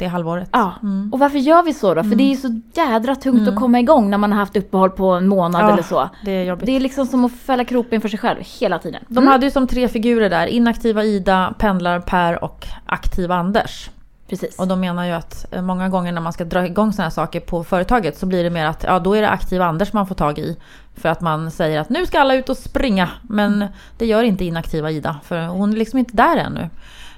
det 0.00 0.06
halvåret. 0.06 0.48
Ja, 0.52 0.72
Mm. 0.82 1.12
och 1.12 1.18
varför 1.18 1.38
gör 1.38 1.62
vi 1.62 1.74
så 1.74 1.94
då? 1.94 2.02
För 2.02 2.14
det 2.14 2.22
är 2.22 2.28
ju 2.30 2.36
så 2.36 2.60
jädra 2.74 3.14
tungt 3.16 3.48
att 3.48 3.56
komma 3.56 3.80
igång 3.80 4.10
när 4.10 4.18
man 4.18 4.32
har 4.32 4.38
haft 4.38 4.56
uppehåll 4.56 4.90
på 4.90 5.10
en 5.10 5.28
månad 5.28 5.62
Ja, 5.62 5.72
eller 5.72 5.82
så. 5.82 6.08
Det 6.24 6.30
är 6.30 6.44
jobbigt. 6.44 6.66
Det 6.66 6.76
är 6.76 6.80
liksom 6.80 7.06
som 7.06 7.24
att 7.24 7.32
fälla 7.32 7.64
kroppen 7.64 8.00
för 8.00 8.08
sig 8.08 8.18
själv 8.18 8.38
hela 8.60 8.78
tiden. 8.78 9.02
De 9.08 9.26
hade 9.26 9.46
ju 9.46 9.50
som 9.50 9.66
tre 9.66 9.88
figurer 9.88 10.30
där. 10.30 10.46
Inaktiva 10.46 11.04
Ida, 11.04 11.54
pendlar 11.58 12.00
Per 12.00 12.44
och 12.44 12.66
aktiva 12.86 13.34
Anders. 13.34 13.90
Precis. 14.28 14.58
Och 14.58 14.68
de 14.68 14.80
menar 14.80 15.04
ju 15.04 15.12
att 15.12 15.54
eh, 15.54 15.62
många 15.62 15.88
gånger 15.88 16.12
när 16.12 16.20
man 16.20 16.32
ska 16.32 16.44
dra 16.44 16.66
igång 16.66 16.92
sådana 16.92 17.04
här 17.04 17.10
saker 17.10 17.40
på 17.40 17.64
företaget 17.64 18.18
så 18.18 18.26
blir 18.26 18.44
det 18.44 18.50
mer 18.50 18.66
att 18.66 18.84
ja, 18.88 18.98
då 18.98 19.14
är 19.14 19.20
det 19.22 19.28
aktiva 19.28 19.64
Anders 19.64 19.92
man 19.92 20.06
får 20.06 20.14
tag 20.14 20.38
i. 20.38 20.56
För 20.96 21.08
att 21.08 21.20
man 21.20 21.50
säger 21.50 21.80
att 21.80 21.88
nu 21.88 22.06
ska 22.06 22.20
alla 22.20 22.34
ut 22.34 22.48
och 22.48 22.56
springa. 22.56 23.08
Men 23.22 23.64
det 23.98 24.06
gör 24.06 24.22
inte 24.22 24.44
inaktiva 24.44 24.90
Ida 24.90 25.16
för 25.24 25.46
hon 25.46 25.72
är 25.72 25.76
liksom 25.76 25.98
inte 25.98 26.16
där 26.16 26.36
ännu. 26.36 26.68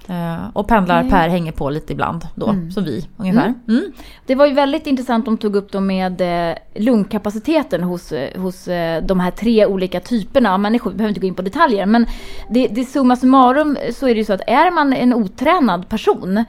Eh, 0.09 0.37
och 0.53 0.69
pendlar 0.69 1.03
Nej. 1.03 1.11
Per 1.11 1.29
hänger 1.29 1.53
på 1.53 1.71
lite 1.71 1.93
ibland 1.93 2.27
då, 2.35 2.49
Mm. 2.49 2.71
som 2.71 2.85
vi 2.85 3.09
ungefär. 3.17 3.55
Mm. 3.69 3.93
Det 4.27 4.35
var 4.35 4.47
ju 4.47 4.55
väldigt 4.55 4.87
intressant 4.87 5.25
de 5.25 5.37
tog 5.39 5.57
upp 5.57 5.73
då 5.73 5.81
med 5.81 6.21
eh, 6.51 6.57
lungkapaciteten 6.75 7.83
hos, 7.83 8.13
eh, 8.13 8.41
hos 8.41 8.65
de 9.03 9.21
här 9.21 9.31
tre 9.31 9.67
olika 9.67 10.01
typerna 10.01 10.55
av 10.55 10.61
människor. 10.61 10.91
Vi 10.91 10.97
behöver 10.97 11.09
inte 11.11 11.21
gå 11.21 11.27
in 11.27 11.35
på 11.35 11.43
detaljer 11.43 11.87
men 11.87 12.07
det, 12.51 12.69
det 12.69 12.85
summa 12.85 13.17
summarum 13.17 13.79
så 13.95 14.07
är 14.09 14.15
det 14.15 14.19
ju 14.19 14.25
så 14.25 14.33
att 14.33 14.41
är 14.47 14.71
man 14.71 14.93
en 14.93 15.15
otränad 15.15 15.89
person 15.89 16.45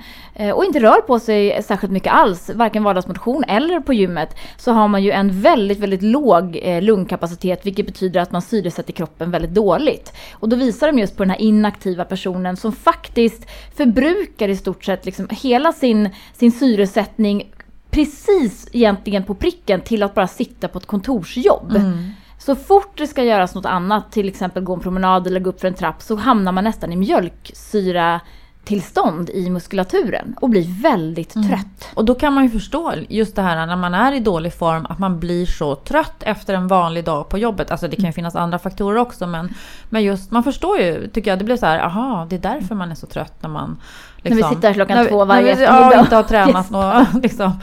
och 0.55 0.65
inte 0.65 0.79
rör 0.79 1.01
på 1.01 1.19
sig 1.19 1.63
särskilt 1.63 1.93
mycket 1.93 2.13
alls, 2.13 2.49
varken 2.55 2.83
vardagsmotion 2.83 3.43
eller 3.43 3.79
på 3.79 3.93
gymmet, 3.93 4.35
så 4.57 4.71
har 4.71 4.87
man 4.87 5.03
ju 5.03 5.11
en 5.11 5.41
väldigt, 5.41 5.79
väldigt 5.79 6.01
låg 6.01 6.59
lungkapacitet 6.81 7.65
vilket 7.65 7.85
betyder 7.85 8.19
att 8.21 8.31
man 8.31 8.41
syresätter 8.41 8.93
kroppen 8.93 9.31
väldigt 9.31 9.53
dåligt. 9.53 10.13
Och 10.33 10.49
då 10.49 10.55
visar 10.55 10.87
de 10.87 10.99
just 10.99 11.17
på 11.17 11.23
den 11.23 11.29
här 11.29 11.41
inaktiva 11.41 12.05
personen 12.05 12.57
som 12.57 12.71
faktiskt 12.71 13.42
förbrukar 13.75 14.49
i 14.49 14.55
stort 14.55 14.85
sett 14.85 15.05
liksom 15.05 15.27
hela 15.31 15.71
sin, 15.71 16.09
sin 16.33 16.51
syresättning 16.51 17.51
precis 17.91 18.67
egentligen 18.71 19.23
på 19.23 19.35
pricken 19.35 19.81
till 19.81 20.03
att 20.03 20.15
bara 20.15 20.27
sitta 20.27 20.67
på 20.67 20.77
ett 20.77 20.85
kontorsjobb. 20.85 21.75
Mm. 21.75 22.09
Så 22.37 22.55
fort 22.55 22.97
det 22.97 23.07
ska 23.07 23.23
göras 23.23 23.55
något 23.55 23.65
annat, 23.65 24.11
till 24.11 24.29
exempel 24.29 24.63
gå 24.63 24.73
en 24.73 24.79
promenad 24.79 25.27
eller 25.27 25.39
gå 25.39 25.49
upp 25.49 25.61
för 25.61 25.67
en 25.67 25.73
trapp, 25.73 26.01
så 26.01 26.15
hamnar 26.15 26.51
man 26.51 26.63
nästan 26.63 26.93
i 26.93 26.95
mjölksyra 26.95 28.21
tillstånd 28.63 29.29
i 29.29 29.49
muskulaturen 29.49 30.35
och 30.41 30.49
blir 30.49 30.81
väldigt 30.81 31.35
Mm. 31.35 31.47
trött. 31.47 31.89
Och 31.93 32.05
då 32.05 32.15
kan 32.15 32.33
man 32.33 32.43
ju 32.43 32.49
förstå 32.49 32.93
just 33.09 33.35
det 33.35 33.41
här 33.41 33.65
när 33.65 33.75
man 33.75 33.93
är 33.93 34.13
i 34.13 34.19
dålig 34.19 34.53
form 34.53 34.85
att 34.89 34.99
man 34.99 35.19
blir 35.19 35.45
så 35.45 35.75
trött 35.75 36.23
efter 36.23 36.53
en 36.53 36.67
vanlig 36.67 37.05
dag 37.05 37.29
på 37.29 37.37
jobbet. 37.37 37.71
Alltså 37.71 37.87
det 37.87 37.95
kan 37.95 38.05
ju 38.05 38.11
finnas 38.11 38.35
andra 38.35 38.59
faktorer 38.59 38.97
också 38.97 39.27
men, 39.27 39.53
men 39.89 40.03
just 40.03 40.31
man 40.31 40.43
förstår 40.43 40.79
ju 40.79 41.07
tycker 41.07 41.31
jag 41.31 41.39
det 41.39 41.45
blir 41.45 41.57
så 41.57 41.65
här, 41.65 41.79
aha 41.79 42.27
det 42.29 42.35
är 42.35 42.39
därför 42.39 42.75
man 42.75 42.91
är 42.91 42.95
så 42.95 43.07
trött 43.07 43.41
när 43.41 43.49
man 43.49 43.77
liksom, 44.23 44.39
När 44.41 44.49
vi 44.49 44.55
sitter 44.55 44.67
här 44.67 44.73
klockan 44.73 44.97
när 44.97 45.05
två 45.09 45.25
varje 45.25 45.51
eftermiddag. 45.51 45.91
Ja, 45.95 45.99
inte 46.01 46.15
har 46.15 46.23
tränat 46.23 46.69
något, 46.69 47.07
liksom. 47.23 47.59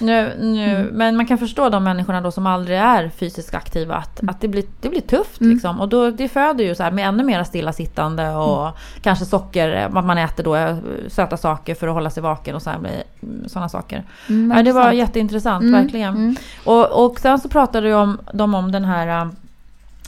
nu, 0.00 0.32
nu, 0.40 0.64
Mm. 0.74 0.86
Men 0.86 1.16
man 1.16 1.26
kan 1.26 1.38
förstå 1.38 1.68
de 1.68 1.84
människorna 1.84 2.20
då 2.20 2.30
som 2.30 2.46
aldrig 2.46 2.78
är 2.78 3.08
fysiskt 3.08 3.54
aktiva 3.54 3.94
att, 3.94 4.20
att 4.28 4.40
det, 4.40 4.48
blir, 4.48 4.64
det 4.80 4.88
blir 4.88 5.00
tufft 5.00 5.40
Mm. 5.40 5.52
liksom. 5.52 5.80
Och 5.80 5.88
då, 5.88 6.10
det 6.10 6.28
föder 6.28 6.64
ju 6.64 6.74
så 6.74 6.82
här 6.82 6.90
med 6.90 7.08
ännu 7.08 7.22
mer 7.24 7.44
stillasittande 7.44 8.30
och 8.30 8.60
Mm. 8.62 8.72
kanske 9.02 9.24
socker, 9.24 9.70
att 9.94 10.04
man 10.04 10.18
äter 10.18 10.44
då 10.44 10.56
eh, 10.56 10.76
söta 11.08 11.36
saker 11.36 11.74
för 11.74 11.88
att 11.88 11.94
hålla 11.94 12.10
sig 12.10 12.22
vaken 12.22 12.54
och 12.56 12.62
sådana 12.62 13.68
saker. 13.68 14.02
Mm, 14.28 14.56
Ja, 14.56 14.62
det 14.62 14.72
var 14.72 14.80
intressant. 14.80 14.96
jätteintressant, 14.98 15.62
Mm, 15.62 15.82
verkligen. 15.82 16.14
mm. 16.14 16.36
Och, 16.64 17.04
och 17.06 17.20
sen 17.20 17.38
så 17.38 17.48
pratade 17.48 17.88
ju 17.88 17.94
om, 17.94 18.18
de 18.34 18.54
om 18.54 18.72
den 18.72 18.84
här 18.84 19.20
äh, 19.22 19.26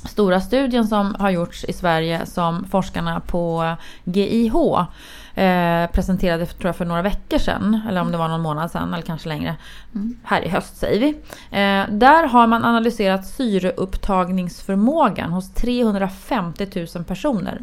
stora 0.08 0.40
studien 0.40 0.86
som 0.86 1.16
har 1.18 1.30
gjorts 1.30 1.64
i 1.64 1.72
Sverige 1.72 2.26
som 2.26 2.64
forskarna 2.70 3.20
på 3.20 3.74
GIH 4.04 4.54
eh, 5.36 5.86
presenterade 5.90 6.46
tror 6.46 6.68
jag 6.68 6.76
för 6.76 6.84
några 6.84 7.02
veckor 7.02 7.38
sedan. 7.38 7.80
Eller 7.88 8.00
om 8.00 8.12
det 8.12 8.18
var 8.18 8.28
någon 8.28 8.40
månad 8.40 8.70
sedan 8.70 8.94
eller 8.94 9.02
kanske 9.02 9.28
längre. 9.28 9.56
Mm. 9.94 10.16
Här 10.22 10.42
i 10.42 10.48
höst 10.48 10.76
säger 10.76 11.00
vi. 11.00 11.08
Eh, 11.50 11.84
där 11.90 12.26
har 12.26 12.46
man 12.46 12.64
analyserat 12.64 13.26
syreupptagningsförmågan 13.26 15.32
hos 15.32 15.54
350 15.54 16.86
000 16.94 17.04
personer 17.04 17.60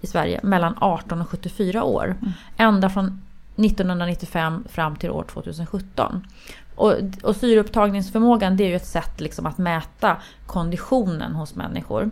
i 0.00 0.06
Sverige 0.06 0.40
mellan 0.42 0.74
18 0.80 1.20
och 1.20 1.28
74 1.28 1.84
år. 1.84 2.16
Ända 2.56 2.90
från 2.90 3.22
1995 3.56 4.64
fram 4.68 4.96
till 4.96 5.10
år 5.10 5.24
2017. 5.32 6.26
Och, 6.74 6.94
och 7.22 7.36
syreupptagningsförmågan 7.36 8.56
det 8.56 8.64
är 8.64 8.68
ju 8.68 8.76
ett 8.76 8.86
sätt 8.86 9.20
liksom 9.20 9.46
att 9.46 9.58
mäta 9.58 10.16
konditionen 10.46 11.34
hos 11.34 11.54
människor. 11.54 12.10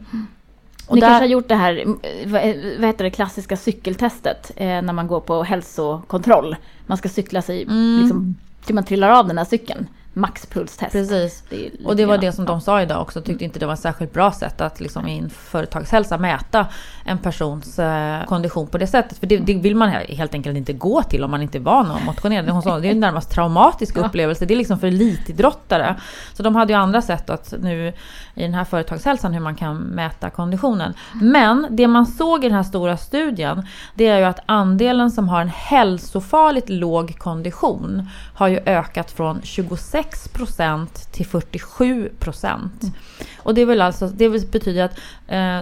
Och 0.86 0.94
Ni 0.94 1.00
där- 1.00 1.08
kanske 1.08 1.24
har 1.24 1.28
gjort 1.28 1.48
det 1.48 1.54
här, 1.54 1.84
vad 2.26 2.42
vad 2.80 2.86
heter 2.86 3.04
det, 3.04 3.10
klassiska 3.10 3.56
cykeltestet 3.56 4.50
eh, 4.56 4.66
när 4.66 4.92
man 4.92 5.06
går 5.06 5.20
på 5.20 5.42
hälsokontroll. 5.42 6.56
Man 6.86 6.98
ska 6.98 7.08
cykla 7.08 7.42
sig 7.42 7.62
Mm. 7.62 8.00
liksom, 8.00 8.34
till 8.64 8.74
man 8.74 8.84
trillar 8.84 9.10
av 9.10 9.28
den 9.28 9.38
här 9.38 9.44
cykeln. 9.44 9.86
Maxpulstest. 10.16 10.92
Precis. 10.92 11.42
Det 11.50 11.70
Och 11.84 11.96
det 11.96 12.04
var 12.06 12.18
det 12.18 12.32
som 12.32 12.44
de 12.44 12.60
sa 12.60 12.82
idag 12.82 13.00
också. 13.02 13.20
Tyckte 13.20 13.44
inte 13.44 13.58
det 13.58 13.66
var 13.66 13.72
ett 13.74 13.80
särskilt 13.80 14.12
bra 14.12 14.32
sätt 14.32 14.60
att 14.60 14.80
liksom 14.80 15.08
i 15.08 15.18
en 15.18 15.30
företagshälsa 15.30 16.18
mäta 16.18 16.66
en 17.04 17.18
persons 17.18 17.78
eh, 17.78 18.24
kondition 18.24 18.66
på 18.66 18.78
det 18.78 18.86
sättet. 18.86 19.18
För 19.18 19.26
det, 19.26 19.36
det 19.38 19.54
vill 19.54 19.76
man 19.76 19.88
he- 19.90 20.14
helt 20.16 20.34
enkelt 20.34 20.56
inte 20.56 20.72
gå 20.72 21.02
till 21.02 21.24
om 21.24 21.30
man 21.30 21.42
inte 21.42 21.58
är 21.58 21.60
van 21.60 21.90
att 21.90 22.04
motionera. 22.04 22.52
Hon 22.52 22.62
sa 22.62 22.78
det 22.78 22.88
är 22.88 22.92
en 22.92 23.00
närmast 23.00 23.30
traumatisk 23.30 23.96
upplevelse. 24.06 24.46
Det 24.46 24.54
är 24.54 24.58
liksom 24.58 24.78
för 24.78 24.86
elitidrottare. 24.86 25.96
Så 26.32 26.42
de 26.42 26.56
hade 26.56 26.72
ju 26.72 26.78
andra 26.78 27.02
sätt 27.02 27.30
att 27.30 27.54
nu 27.60 27.92
i 28.34 28.42
den 28.42 28.54
här 28.54 28.64
företagshälsan 28.64 29.32
hur 29.32 29.40
man 29.40 29.54
kan 29.54 29.76
mäta 29.76 30.30
konditionen. 30.30 30.94
Men 31.12 31.66
det 31.70 31.86
man 31.88 32.06
såg 32.06 32.44
i 32.44 32.48
den 32.48 32.56
här 32.56 32.62
stora 32.62 32.96
studien 32.96 33.66
det 33.94 34.06
är 34.06 34.18
ju 34.18 34.24
att 34.24 34.40
andelen 34.46 35.10
som 35.10 35.28
har 35.28 35.40
en 35.40 35.48
hälsofarligt 35.48 36.68
låg 36.68 37.18
kondition 37.18 38.08
har 38.34 38.48
ju 38.48 38.60
ökat 38.66 39.10
från 39.10 39.40
26% 39.40 40.03
till 41.12 41.26
47%. 41.26 42.68
Och 43.38 43.54
det, 43.54 43.64
vill 43.64 43.80
alltså, 43.80 44.06
det 44.06 44.50
betyder 44.50 44.84
att 44.84 44.98
eh, 45.26 45.60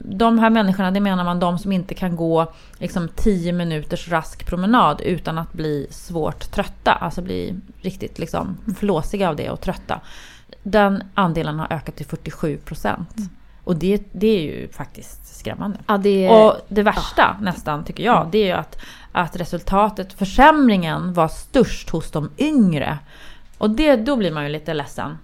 de 0.00 0.38
här 0.38 0.50
människorna, 0.50 0.90
det 0.90 1.00
menar 1.00 1.24
man 1.24 1.40
de 1.40 1.58
som 1.58 1.72
inte 1.72 1.94
kan 1.94 2.16
gå 2.16 2.52
liksom 2.78 3.08
10 3.16 3.52
minuters 3.52 4.08
rask 4.08 4.46
promenad 4.46 5.00
utan 5.00 5.38
att 5.38 5.52
bli 5.52 5.86
svårt 5.90 6.50
trötta, 6.50 6.92
alltså 6.92 7.22
bli 7.22 7.56
riktigt 7.80 8.18
liksom 8.18 8.56
flåsiga 8.78 9.28
av 9.28 9.36
det 9.36 9.50
och 9.50 9.60
trötta. 9.60 10.00
Den 10.62 11.02
andelen 11.14 11.58
har 11.58 11.72
ökat 11.72 11.96
till 11.96 12.06
47%. 12.06 13.04
Och 13.64 13.76
det, 13.76 14.02
det 14.12 14.26
är 14.26 14.42
ju 14.42 14.68
faktiskt 14.68 15.38
skrämmande. 15.38 15.78
Ja, 15.86 15.98
det. 15.98 16.30
Och 16.30 16.54
det 16.68 16.82
värsta 16.82 17.36
nästan 17.40 17.84
tycker 17.84 18.04
jag, 18.04 18.28
det 18.32 18.38
är 18.38 18.46
ju 18.46 18.52
att, 18.52 18.78
att 19.12 19.36
resultatet, 19.36 20.12
försämringen 20.12 21.12
var 21.12 21.28
störst 21.28 21.90
hos 21.90 22.10
de 22.10 22.30
yngre. 22.38 22.98
Och 23.64 23.70
det, 23.70 23.96
då 23.96 24.16
blir 24.16 24.32
man 24.32 24.42
ju 24.44 24.48
lite 24.50 24.74
ledsen. 24.74 25.18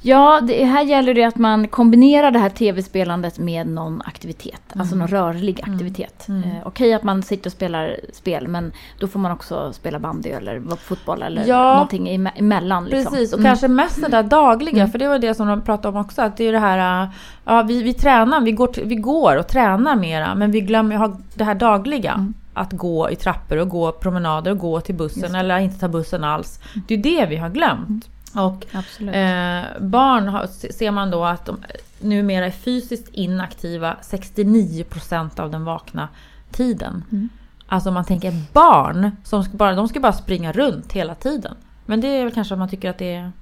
Ja, 0.00 0.40
det, 0.42 0.64
här 0.64 0.82
gäller 0.82 1.14
det 1.14 1.24
att 1.24 1.36
man 1.36 1.68
kombinerar 1.68 2.30
det 2.30 2.38
här 2.38 2.48
tv-spelandet 2.50 3.38
med 3.38 3.66
någon 3.66 4.02
aktivitet. 4.04 4.60
Alltså 4.76 4.96
någon 4.96 5.08
rörlig 5.08 5.60
aktivitet. 5.62 6.28
Mm. 6.28 6.42
Eh, 6.42 6.56
Okej 6.64 6.94
att 6.94 7.02
man 7.02 7.22
sitter 7.22 7.48
och 7.48 7.52
spelar 7.52 7.96
spel 8.12 8.48
men 8.48 8.72
då 9.00 9.08
får 9.08 9.20
man 9.20 9.32
också 9.32 9.72
spela 9.72 9.98
bandy 9.98 10.28
eller 10.30 10.76
fotboll 10.76 11.22
eller 11.22 11.44
Ja. 11.46 11.72
någonting 11.72 12.08
eme- 12.08 12.30
emellan. 12.36 12.84
Liksom. 12.84 13.12
Precis, 13.12 13.32
och 13.32 13.38
Mm. 13.38 13.48
kanske 13.50 13.68
mest 13.68 14.00
det 14.02 14.08
där 14.08 14.22
dagliga, 14.22 14.86
för 14.88 14.98
det 14.98 15.08
var 15.08 15.18
det 15.18 15.34
som 15.34 15.48
de 15.48 15.62
pratade 15.62 15.98
om 15.98 16.04
också, 16.04 16.22
att 16.22 16.36
det 16.36 16.44
är 16.44 16.52
det 16.52 16.58
här, 16.58 17.08
ja 17.44 17.62
vi, 17.62 17.82
vi 17.82 17.94
tränar, 17.94 18.40
vi 18.40 18.52
går, 18.52 18.70
vi 18.84 18.94
går 18.96 19.36
och 19.36 19.48
tränar 19.48 19.96
mera, 19.96 20.34
men 20.34 20.50
vi 20.50 20.60
glömmer 20.60 20.96
ha 20.96 21.16
det 21.34 21.44
här 21.44 21.54
dagliga. 21.54 22.32
Mm. 22.56 22.62
Att 22.62 22.72
gå 22.72 23.10
i 23.10 23.16
trappor 23.16 23.56
och 23.56 23.68
gå 23.68 23.92
promenader 23.92 24.50
och 24.50 24.58
gå 24.58 24.80
till 24.80 24.94
bussen 24.94 25.34
eller 25.34 25.58
inte 25.58 25.78
ta 25.78 25.88
bussen 25.88 26.24
alls. 26.24 26.60
Det 26.88 26.94
är 26.94 26.98
det 26.98 27.26
vi 27.26 27.36
har 27.36 27.50
glömt. 27.50 28.08
Och 28.34 28.66
Absolut. 28.72 29.14
Eh, 29.14 29.80
barn 29.80 30.28
har, 30.28 30.46
ser 30.72 30.90
man 30.90 31.10
då 31.10 31.24
att 31.24 31.46
de 31.46 31.58
numera 32.00 32.46
är 32.46 32.50
fysiskt 32.50 33.08
inaktiva 33.12 33.96
69% 34.02 35.40
av 35.40 35.50
den 35.50 35.64
vakna 35.64 36.08
tiden. 36.50 37.04
Mm. 37.12 37.28
Alltså 37.66 37.88
om 37.88 37.94
man 37.94 38.04
tänker 38.04 38.42
barn, 38.52 39.10
som 39.24 39.44
ska 39.44 39.56
bara, 39.56 39.74
de 39.74 39.88
ska 39.88 40.00
bara 40.00 40.12
springa 40.12 40.52
runt 40.52 40.92
hela 40.92 41.14
tiden. 41.14 41.54
Men 41.86 42.00
det 42.00 42.08
är 42.08 42.24
väl 42.24 42.34
kanske 42.34 42.54
att 42.54 42.58
man 42.58 42.68
tycker 42.68 42.90
att 42.90 42.98
det 42.98 43.14
är, 43.14 43.32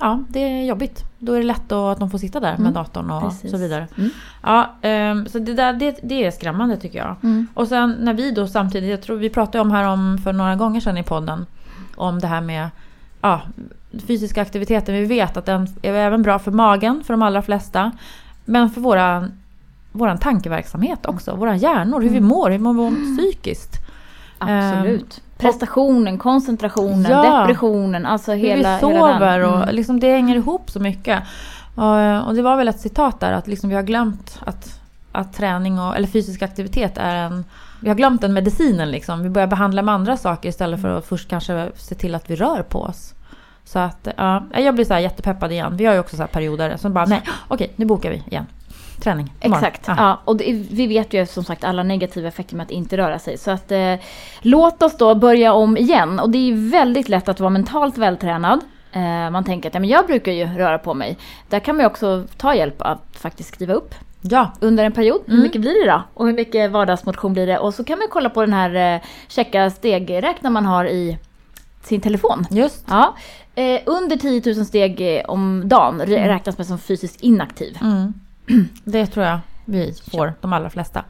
ja, 0.00 0.22
det 0.28 0.40
är 0.40 0.64
jobbigt. 0.64 1.04
Då 1.18 1.32
är 1.32 1.38
det 1.38 1.44
lätt 1.46 1.72
att 1.72 1.98
de 1.98 2.10
får 2.10 2.18
sitta 2.18 2.40
där 2.40 2.50
med 2.50 2.60
Mm. 2.60 2.72
datorn 2.72 3.10
och 3.10 3.22
Precis. 3.22 3.50
så 3.50 3.56
vidare. 3.56 3.88
Mm. 3.98 4.10
Ja, 4.42 4.70
ehm, 4.82 5.26
så 5.26 5.38
det, 5.38 5.54
där, 5.54 5.72
det, 5.72 5.98
det 6.02 6.24
är 6.24 6.30
skrämmande 6.30 6.76
tycker 6.76 6.98
jag. 6.98 7.16
Mm. 7.22 7.46
Och 7.54 7.68
sen 7.68 7.96
när 8.00 8.14
vi 8.14 8.30
då 8.30 8.46
samtidigt, 8.46 8.90
jag 8.90 9.02
tror 9.02 9.16
vi 9.16 9.30
pratade 9.30 9.62
om 9.62 9.70
här 9.70 9.84
om 9.88 10.18
för 10.24 10.32
några 10.32 10.56
gånger 10.56 10.80
sedan 10.80 10.98
i 10.98 11.02
podden, 11.02 11.46
om 11.96 12.18
det 12.18 12.26
här 12.26 12.40
med 12.40 12.70
ja, 13.20 13.40
fysiska 14.06 14.42
aktiviteter. 14.42 14.92
Vi 14.92 15.04
vet 15.04 15.36
att 15.36 15.46
den 15.46 15.66
är 15.82 15.92
även 15.94 16.22
bra 16.22 16.38
för 16.38 16.50
magen 16.50 17.02
för 17.04 17.14
de 17.14 17.22
allra 17.22 17.42
flesta. 17.42 17.92
Men 18.44 18.70
för 18.70 18.80
våran, 18.80 19.32
våran 19.92 20.18
tankeverksamhet 20.18 21.06
också, 21.06 21.36
våra 21.36 21.56
hjärnor, 21.56 22.00
hur 22.00 22.08
vi 22.10 22.16
Mm. 22.16 22.28
mår, 22.28 22.50
hur 22.50 22.58
vi 22.58 22.64
mår 22.64 22.90
psykiskt. 23.16 23.76
Absolut. 24.38 25.22
Prestationen, 25.38 26.18
koncentrationen, 26.18 27.10
Ja. 27.12 27.22
depressionen, 27.40 28.06
alltså 28.06 28.32
Hur 28.32 28.38
hela... 28.38 28.54
vi 28.56 28.58
hela 28.58 28.78
sover 28.80 29.38
den. 29.38 29.48
och 29.50 29.62
Mm. 29.62 29.74
liksom 29.74 30.00
det 30.00 30.10
hänger 30.12 30.36
ihop 30.36 30.70
så 30.70 30.80
mycket. 30.80 31.22
Och, 31.74 32.26
och 32.28 32.34
det 32.34 32.42
var 32.42 32.56
väl 32.56 32.68
ett 32.68 32.80
citat 32.80 33.20
där 33.20 33.32
att 33.32 33.46
liksom 33.46 33.70
vi 33.70 33.76
har 33.76 33.82
glömt 33.82 34.40
att, 34.46 34.80
att 35.12 35.32
träning 35.32 35.78
och, 35.80 35.96
eller 35.96 36.06
fysisk 36.08 36.42
aktivitet 36.42 36.98
är 36.98 37.16
en... 37.16 37.44
Vi 37.80 37.88
har 37.88 37.96
glömt 37.96 38.20
den 38.20 38.32
medicinen 38.32 38.90
liksom. 38.90 39.22
Vi 39.22 39.28
börjar 39.30 39.48
behandla 39.48 39.82
med 39.82 39.94
andra 39.94 40.16
saker 40.16 40.48
istället 40.48 40.82
för 40.82 40.98
att 40.98 41.06
först 41.06 41.28
kanske 41.28 41.68
se 41.76 41.94
till 41.94 42.14
att 42.14 42.30
vi 42.30 42.36
rör 42.36 42.62
på 42.62 42.82
oss. 42.82 43.14
Så 43.64 43.78
att 43.78 44.08
ja, 44.16 44.42
jag 44.54 44.74
blir 44.74 44.84
så 44.84 44.94
här 44.94 45.00
jättepeppad 45.00 45.52
igen. 45.52 45.76
Vi 45.76 45.86
har 45.86 45.94
ju 45.94 46.00
också 46.00 46.16
så 46.16 46.22
här 46.22 46.28
perioder 46.28 46.76
som 46.76 46.92
bara 46.92 47.04
nej, 47.04 47.22
okej 47.48 47.72
nu 47.76 47.84
bokar 47.84 48.10
vi 48.10 48.22
igen. 48.30 48.46
Träning 49.00 49.32
imorgon. 49.40 49.64
Exakt. 49.64 49.84
Ja. 49.88 49.94
Ja. 49.98 50.20
och 50.24 50.36
det, 50.36 50.52
vi 50.70 50.86
vet 50.86 51.14
ju 51.14 51.26
som 51.26 51.44
sagt 51.44 51.64
alla 51.64 51.82
negativa 51.82 52.28
effekter 52.28 52.56
med 52.56 52.64
att 52.64 52.70
inte 52.70 52.96
röra 52.96 53.18
sig. 53.18 53.38
Så 53.38 53.50
att 53.50 53.72
eh, 53.72 53.94
låt 54.40 54.82
oss 54.82 54.96
då 54.96 55.14
börja 55.14 55.52
om 55.52 55.76
igen. 55.76 56.20
Och 56.20 56.30
det 56.30 56.38
är 56.50 56.70
väldigt 56.70 57.08
lätt 57.08 57.28
att 57.28 57.40
vara 57.40 57.50
mentalt 57.50 57.98
vältränad. 57.98 58.60
Eh, 58.92 59.30
man 59.30 59.44
tänker 59.44 59.68
att 59.68 59.74
ja, 59.74 59.80
men 59.80 59.88
jag 59.88 60.06
brukar 60.06 60.32
ju 60.32 60.44
röra 60.46 60.78
på 60.78 60.94
mig. 60.94 61.18
Där 61.48 61.60
kan 61.60 61.76
man 61.76 61.82
ju 61.82 61.86
också 61.86 62.24
ta 62.36 62.54
hjälp 62.54 62.82
av 62.82 62.86
att 62.92 63.16
faktiskt 63.16 63.54
skriva 63.54 63.74
upp 63.74 63.94
ja. 64.20 64.52
under 64.60 64.84
en 64.84 64.92
period. 64.92 65.20
Hur 65.26 65.32
Mm. 65.34 65.42
mycket 65.42 65.60
blir 65.60 65.84
det 65.86 65.92
då? 65.92 66.02
Och 66.14 66.26
hur 66.26 66.32
mycket 66.34 66.70
vardagsmotion 66.70 67.32
blir 67.32 67.46
det? 67.46 67.58
Och 67.58 67.74
så 67.74 67.84
kan 67.84 67.98
man 67.98 68.08
kolla 68.10 68.30
på 68.30 68.40
den 68.40 68.52
här 68.52 68.94
eh, 68.94 69.00
checka 69.28 69.70
stegräknaren 69.70 70.52
man 70.52 70.66
har 70.66 70.84
i 70.84 71.18
sin 71.82 72.00
telefon. 72.00 72.46
Just. 72.50 72.84
Ja. 72.88 73.14
Eh, 73.54 73.80
under 73.86 74.16
10 74.16 74.54
000 74.56 74.64
steg 74.66 75.16
eh, 75.16 75.24
om 75.24 75.68
dagen 75.68 76.00
Mm. 76.00 76.28
räknas 76.28 76.58
man 76.58 76.64
som 76.66 76.78
fysiskt 76.78 77.20
inaktiv. 77.20 77.78
Mm. 77.82 78.12
Det 78.84 79.06
tror 79.06 79.26
jag 79.26 79.38
vi 79.64 79.94
får, 80.10 80.32
de 80.40 80.52
allra 80.52 80.70
flesta. 80.70 81.04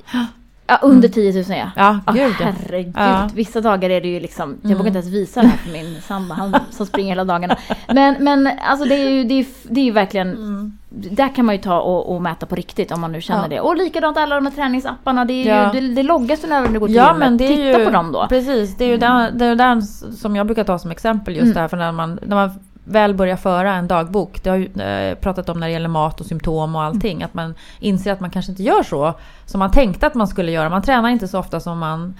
Ja, 0.71 0.79
under 0.83 1.09
10 1.09 1.33
000 1.33 1.45
ja. 1.49 1.71
Ja, 2.07 2.13
gud 2.13 2.35
ja. 2.41 2.47
herregud. 2.47 2.95
Ja. 2.97 3.29
Vissa 3.35 3.61
dagar 3.61 3.91
är 3.91 4.01
det 4.01 4.09
ju 4.09 4.21
liksom, 4.21 4.57
jag 4.63 4.65
Mm. 4.65 4.79
vågar 4.79 4.87
inte 4.89 4.99
ens 4.99 5.13
visa 5.15 5.43
det 5.43 5.49
här 5.49 5.57
för 5.59 5.71
min 5.73 6.01
sambo, 6.03 6.35
han 6.35 6.57
som 6.71 6.87
springer 6.87 7.09
hela 7.09 7.25
dagarna. 7.25 7.57
Men, 7.95 8.17
men 8.25 8.51
alltså 8.67 8.89
det 8.89 8.95
är 8.95 9.11
ju, 9.11 9.25
det 9.25 9.35
är, 9.35 9.47
det 9.63 9.81
är 9.81 9.85
ju 9.85 9.91
verkligen, 9.91 10.29
Mm. 10.33 10.79
där 10.91 11.35
kan 11.35 11.45
man 11.47 11.55
ju 11.55 11.61
ta 11.61 11.81
och, 11.81 12.15
och 12.15 12.23
mäta 12.23 12.47
på 12.47 12.55
riktigt 12.55 12.93
om 12.93 13.01
man 13.01 13.13
nu 13.13 13.21
känner 13.21 13.43
Ja. 13.43 13.49
det. 13.49 13.61
Och 13.61 13.77
likadant 13.77 14.17
alla 14.17 14.35
de 14.35 14.47
här 14.47 14.53
träningsapparna, 14.53 15.25
det, 15.25 15.33
är 15.33 15.57
Ja. 15.63 15.75
ju, 15.75 15.81
det, 15.81 15.95
det 15.95 16.03
loggas 16.03 16.45
ju 16.45 16.49
när 16.49 16.69
du 16.69 16.81
går 16.81 16.87
till 16.87 16.97
Ja 16.97 17.15
men 17.15 17.37
det 17.37 17.45
är 17.45 17.49
Titta 17.49 17.79
ju, 17.79 17.85
på 17.85 17.91
dem 17.91 18.13
då. 18.13 18.27
Precis, 18.29 18.77
det 18.77 18.85
är 18.85 18.89
ju 18.89 18.97
den, 18.97 19.39
det 19.39 19.45
är 19.47 19.55
den 19.57 19.83
som 19.83 20.37
jag 20.37 20.47
brukar 20.47 20.65
ta 20.65 20.79
som 20.79 20.91
exempel 20.91 21.35
just 21.35 21.43
Mm. 21.45 21.55
det 21.55 21.61
här 21.61 21.69
för 21.69 21.77
när 21.77 21.93
man, 21.93 22.19
när 22.27 22.37
man 22.37 22.51
väl 22.89 23.15
börjar 23.15 23.37
föra 23.37 23.75
en 23.75 23.89
dagbok. 23.89 24.43
Det 24.43 24.51
har 24.51 24.57
ju 24.57 24.83
eh, 24.83 25.15
pratat 25.15 25.49
om 25.49 25.61
när 25.61 25.67
det 25.67 25.73
gäller 25.73 25.89
mat 25.89 26.21
och 26.21 26.27
symptom 26.27 26.77
och 26.77 26.83
allting. 26.83 27.17
Mm. 27.17 27.27
Att 27.27 27.35
man 27.35 27.55
inser 27.79 28.13
att 28.13 28.21
man 28.21 28.31
kanske 28.31 28.53
inte 28.53 28.63
gör 28.63 28.83
så 28.83 29.15
som 29.45 29.59
man 29.59 29.71
tänkte 29.71 30.07
att 30.07 30.15
man 30.15 30.29
skulle 30.29 30.53
göra. 30.53 30.69
Man 30.69 30.83
tränar 30.83 31.09
inte 31.09 31.29
så 31.29 31.39
ofta 31.39 31.61
som 31.61 31.79
man 31.79 32.15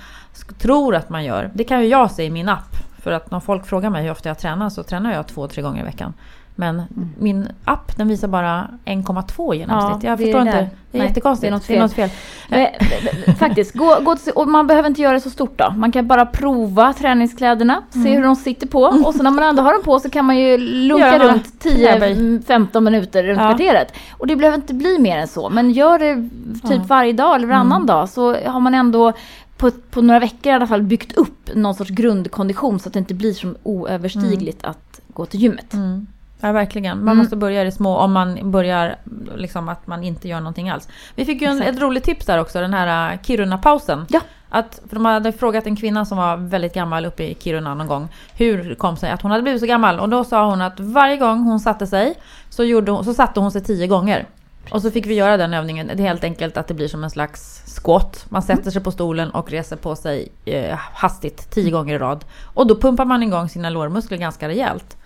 tror 0.59 0.95
att 0.95 1.11
man 1.11 1.25
gör. 1.25 1.51
Det 1.55 1.65
kan 1.65 1.81
ju 1.81 1.87
jag 1.87 2.11
se 2.11 2.25
i 2.25 2.31
min 2.31 2.49
app. 2.49 2.77
För 2.99 3.13
att 3.13 3.31
när 3.31 3.41
folk 3.41 3.67
frågar 3.67 3.91
mig 3.91 4.03
hur 4.03 4.11
ofta 4.11 4.29
jag 4.29 4.39
tränar 4.39 4.71
så 4.71 4.83
tränar 4.83 5.13
jag 5.13 5.27
två, 5.27 5.49
tre 5.49 5.63
gånger 5.63 5.83
i 5.83 5.85
veckan. 5.85 6.15
Men 6.61 6.83
min 7.19 7.49
app 7.65 7.97
den 7.97 8.09
visar 8.09 8.29
bara 8.29 8.69
1,2 8.85 9.55
i 9.55 9.59
genomsnitt. 9.59 10.03
Ja, 10.03 10.11
jag 10.11 10.13
är 10.13 10.17
förstår 10.25 10.39
det 10.39 10.47
inte. 10.47 10.57
där. 10.57 10.71
Det 10.91 10.99
är 10.99 11.01
Nej, 11.01 11.09
jättekonstigt. 11.09 11.67
det 11.69 11.75
är 11.77 11.81
något 11.81 11.93
fel. 11.93 12.11
Eh, 12.51 13.35
Faktiskt, 13.37 13.75
gå, 13.75 13.99
gå 14.03 14.17
till, 14.17 14.33
och 14.33 14.49
man 14.49 14.67
behöver 14.67 14.89
inte 14.89 15.03
göra 15.03 15.13
det 15.13 15.21
så 15.21 15.31
stort 15.31 15.59
då. 15.59 15.71
Man 15.77 15.93
kan 15.93 16.07
bara 16.07 16.27
prova 16.27 16.93
träningskläderna, 16.93 17.83
se 17.91 17.99
Mm. 17.99 18.13
hur 18.13 18.23
de 18.23 18.37
sitter 18.37 18.67
på. 18.67 18.81
Och 18.83 19.15
så 19.15 19.23
när 19.23 19.31
man 19.31 19.45
ändå 19.45 19.63
har 19.63 19.73
dem 19.73 19.83
på 19.85 20.01
så 20.01 20.11
kan 20.11 20.25
man 20.25 20.39
ju 20.39 20.59
lunka 20.59 21.19
runt 21.19 21.63
knäböj. 21.63 22.15
10-15 22.15 22.81
minuter 22.81 23.23
runt 23.25 23.41
Ja. 23.41 23.49
kvarteret. 23.49 23.93
Och 24.13 24.27
det 24.27 24.37
behöver 24.37 24.57
inte 24.57 24.75
bli 24.75 24.99
mer 24.99 25.19
än 25.19 25.29
så. 25.29 25.51
Men 25.51 25.71
gör 25.71 25.99
det 25.99 26.29
typ 26.69 26.89
varje 26.89 27.13
dag 27.13 27.35
eller 27.37 27.47
varannan 27.47 27.73
Mm. 27.77 27.87
dag 27.87 28.09
så 28.09 28.35
har 28.47 28.61
man 28.61 28.75
ändå 28.75 29.13
på, 29.57 29.71
på 29.91 30.03
några 30.03 30.21
veckor 30.21 30.53
i 30.53 30.55
alla 30.55 30.67
fall 30.67 30.83
byggt 30.83 31.13
upp 31.13 31.51
någon 31.55 31.75
sorts 31.75 31.91
grundkondition 31.91 32.79
så 32.81 32.89
att 32.89 32.93
det 32.93 32.99
inte 32.99 33.15
blir 33.15 33.33
så 33.33 33.55
oöverstigligt 33.63 34.65
att 34.65 35.01
gå 35.13 35.27
till 35.27 35.41
gymmet. 35.41 35.73
Mm. 35.75 36.07
Ja 36.41 36.53
verkligen. 36.53 36.99
Man 36.99 37.09
Mm. 37.09 37.19
måste 37.19 37.37
börja 37.37 37.63
i 37.63 37.65
det 37.65 37.73
små 37.73 37.97
om 37.97 38.13
man 38.13 38.51
börjar 38.51 38.97
liksom 39.37 39.69
att 39.69 39.87
man 39.87 40.05
inte 40.05 40.29
gör 40.29 40.41
någonting 40.41 40.69
alls. 40.71 40.89
Vi 41.15 41.25
fick 41.25 41.43
ju 41.43 41.49
en, 41.49 41.63
ett 41.63 41.81
roligt 41.81 42.05
tips 42.05 42.27
där 42.27 42.39
också, 42.41 42.61
den 42.61 42.75
här 42.75 43.13
äh, 43.13 43.19
Kiruna-pausen. 43.23 44.07
Ja. 44.09 44.21
Att, 44.51 44.81
för 44.89 44.97
de 44.97 45.05
hade 45.05 45.33
frågat 45.33 45.67
en 45.67 45.77
kvinna 45.77 46.05
som 46.05 46.19
var 46.19 46.37
väldigt 46.37 46.75
gammal 46.75 47.07
uppe 47.07 47.23
i 47.25 47.35
Kiruna 47.41 47.75
någon 47.75 47.87
gång. 47.87 48.09
Hur 48.35 48.65
det 48.65 48.75
kom 48.75 48.97
sig 48.97 49.11
att 49.11 49.23
hon 49.23 49.31
hade 49.31 49.43
blivit 49.43 49.61
så 49.61 49.67
gammal. 49.67 50.01
Och 50.01 50.09
då 50.09 50.25
sa 50.25 50.51
hon 50.51 50.61
att 50.63 50.81
varje 50.81 51.17
gång 51.17 51.39
hon 51.39 51.61
satte 51.61 51.87
sig 51.87 52.15
så, 52.49 52.65
gjorde 52.65 52.91
hon, 52.93 53.05
så 53.05 53.15
satte 53.15 53.41
hon 53.41 53.53
sig 53.53 53.63
tio 53.65 53.87
gånger. 53.87 54.27
Och 54.71 54.83
så 54.83 54.91
fick 54.91 55.07
vi 55.07 55.15
göra 55.15 55.37
den 55.37 55.55
övningen. 55.55 55.87
Det 55.87 56.03
är 56.03 56.07
helt 56.07 56.25
enkelt 56.25 56.57
att 56.57 56.67
det 56.69 56.75
blir 56.75 56.89
som 56.89 57.05
en 57.05 57.11
slags 57.11 57.63
squat. 57.77 58.27
Man 58.29 58.43
sätter 58.43 58.71
sig 58.71 58.83
på 58.83 58.91
stolen 58.91 59.31
och 59.31 59.51
reser 59.51 59.77
på 59.77 59.97
sig 59.97 60.29
eh, 60.45 60.79
hastigt 60.93 61.51
tio 61.51 61.71
gånger 61.71 61.95
i 61.95 61.99
rad. 61.99 62.25
Och 62.55 62.67
då 62.67 62.77
pumpar 62.81 63.05
man 63.05 63.23
igång 63.23 63.49
sina 63.49 63.71
lårmuskler 63.71 64.19
ganska 64.19 64.49
rejält. 64.49 64.97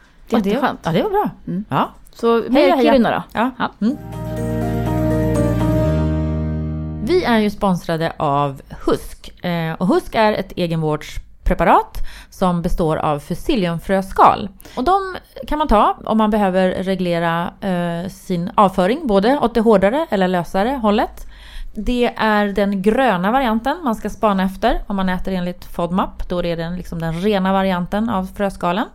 Det, 0.40 0.50
Jätteskönt. 0.50 0.80
ja, 0.82 0.92
det 0.92 1.02
var 1.02 1.10
bra. 1.10 1.30
Mm. 1.46 1.64
Ja. 1.68 1.90
Så 2.14 2.50
Heja. 2.50 2.82
Kiruna 2.82 3.10
då. 3.10 3.22
Ja. 3.32 3.50
Ja. 3.58 3.70
Mm. 3.80 3.96
Vi 7.04 7.24
är 7.24 7.38
ju 7.38 7.50
sponsrade 7.50 8.12
av 8.16 8.62
Husk. 8.86 9.44
Eh, 9.44 9.72
och 9.72 9.86
Husk 9.86 10.14
är 10.14 10.32
ett 10.32 10.52
egenvårdspreparat 10.56 11.98
som 12.30 12.62
består 12.62 12.96
av 12.96 13.18
fusilliumfröskal. 13.18 14.48
Och 14.76 14.84
de 14.84 15.16
kan 15.46 15.58
man 15.58 15.68
ta 15.68 15.96
om 16.04 16.18
man 16.18 16.30
behöver 16.30 16.70
reglera 16.70 17.52
eh, 17.60 18.08
sin 18.08 18.50
avföring, 18.54 19.06
både 19.06 19.38
åt 19.38 19.54
det 19.54 19.60
hårdare 19.60 20.06
eller 20.10 20.28
lösare 20.28 20.68
hållet. 20.68 21.26
Det 21.74 22.14
är 22.16 22.46
den 22.46 22.82
gröna 22.82 23.32
varianten 23.32 23.80
man 23.84 23.94
ska 23.94 24.10
spana 24.10 24.42
efter 24.42 24.82
om 24.86 24.96
man 24.96 25.08
äter 25.08 25.34
enligt 25.34 25.64
FODMAP. 25.64 26.28
Då 26.28 26.44
är 26.44 26.56
det 26.56 26.70
liksom 26.70 26.98
den 26.98 27.20
rena 27.20 27.52
varianten 27.52 28.10
av 28.10 28.26
fröskalen. 28.36 28.86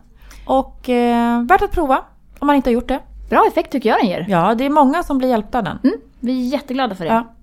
Och 0.48 0.88
eh, 0.88 1.42
värt 1.42 1.62
att 1.62 1.72
prova 1.72 2.04
om 2.38 2.46
man 2.46 2.56
inte 2.56 2.70
har 2.70 2.74
gjort 2.74 2.88
det. 2.88 3.00
Bra 3.28 3.46
effekt 3.48 3.72
tycker 3.72 3.88
jag 3.88 3.98
den 3.98 4.08
ger. 4.08 4.26
Ja, 4.28 4.54
det 4.54 4.64
är 4.64 4.70
många 4.70 5.02
som 5.02 5.18
blir 5.18 5.28
hjälpta 5.28 5.58
av 5.58 5.64
den. 5.64 5.78
Mm, 5.84 5.96
vi 6.20 6.46
är 6.46 6.52
jätteglada 6.52 6.94
för 6.94 7.04
det. 7.04 7.10
Ja. 7.10 7.34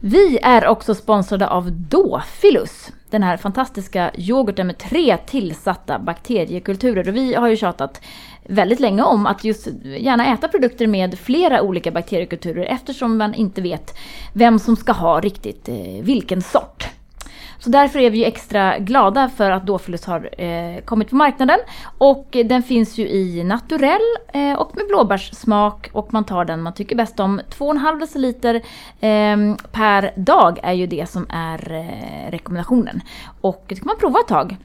Vi 0.00 0.38
är 0.42 0.66
också 0.66 0.94
sponsrade 0.94 1.48
av 1.48 1.72
Dofilus. 1.72 2.92
Den 3.10 3.22
här 3.22 3.36
fantastiska 3.36 4.10
yoghurten 4.16 4.66
med 4.66 4.78
tre 4.78 5.16
tillsatta 5.16 5.98
bakteriekulturer. 5.98 7.08
Och 7.08 7.16
vi 7.16 7.34
har 7.34 7.48
ju 7.48 7.56
tjatat 7.56 8.00
väldigt 8.42 8.80
länge 8.80 9.02
om 9.02 9.26
att 9.26 9.44
just 9.44 9.68
gärna 9.84 10.26
äta 10.34 10.48
produkter 10.48 10.86
med 10.86 11.18
flera 11.18 11.62
olika 11.62 11.90
bakteriekulturer 11.90 12.64
eftersom 12.64 13.16
man 13.16 13.34
inte 13.34 13.62
vet 13.62 13.94
vem 14.32 14.58
som 14.58 14.76
ska 14.76 14.92
ha 14.92 15.20
riktigt 15.20 15.68
eh, 15.68 16.02
vilken 16.02 16.42
sort. 16.42 16.88
Så 17.64 17.70
därför 17.70 17.98
är 17.98 18.10
vi 18.10 18.18
ju 18.18 18.24
extra 18.24 18.78
glada 18.78 19.28
för 19.28 19.50
att 19.50 19.66
Dofilus 19.66 20.04
har 20.04 20.40
eh, 20.42 20.80
kommit 20.80 21.10
på 21.10 21.16
marknaden. 21.16 21.58
Och 21.98 22.26
den 22.30 22.62
finns 22.62 22.98
ju 22.98 23.08
i 23.08 23.44
naturell 23.44 24.00
eh, 24.32 24.52
och 24.52 24.76
med 24.76 24.86
blåbärssmak 24.86 25.90
och 25.92 26.12
man 26.12 26.24
tar 26.24 26.44
den 26.44 26.62
man 26.62 26.74
tycker 26.74 26.96
bäst 26.96 27.20
om. 27.20 27.40
2,5 27.50 28.00
deciliter 28.00 28.54
eh, 29.00 29.56
per 29.72 30.12
dag 30.16 30.58
är 30.62 30.72
ju 30.72 30.86
det 30.86 31.10
som 31.10 31.26
är 31.28 31.72
eh, 31.72 32.30
rekommendationen. 32.30 33.00
Och 33.40 33.64
det 33.68 33.74
kan 33.74 33.86
man 33.86 33.98
prova 33.98 34.20
ett 34.20 34.28
tag. 34.28 34.56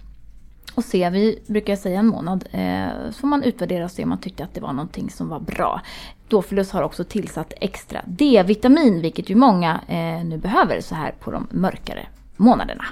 och 0.75 0.83
se, 0.83 1.09
vi 1.09 1.39
brukar 1.47 1.75
säga 1.75 1.99
en 1.99 2.07
månad, 2.07 2.45
eh, 2.51 2.87
så 3.11 3.19
får 3.19 3.27
man 3.27 3.43
utvärdera 3.43 3.85
och 3.85 3.91
se 3.91 4.03
om 4.03 4.09
man 4.09 4.21
tyckte 4.21 4.43
att 4.43 4.53
det 4.53 4.61
var 4.61 4.73
någonting 4.73 5.09
som 5.09 5.29
var 5.29 5.39
bra. 5.39 5.81
Dofilus 6.27 6.71
har 6.71 6.81
också 6.81 7.03
tillsatt 7.03 7.53
extra 7.61 8.01
D-vitamin, 8.05 9.01
vilket 9.01 9.29
ju 9.29 9.35
många 9.35 9.79
eh, 9.87 10.25
nu 10.25 10.37
behöver 10.37 10.81
så 10.81 10.95
här 10.95 11.11
på 11.19 11.31
de 11.31 11.47
mörkare 11.51 12.07
månaderna. 12.39 12.85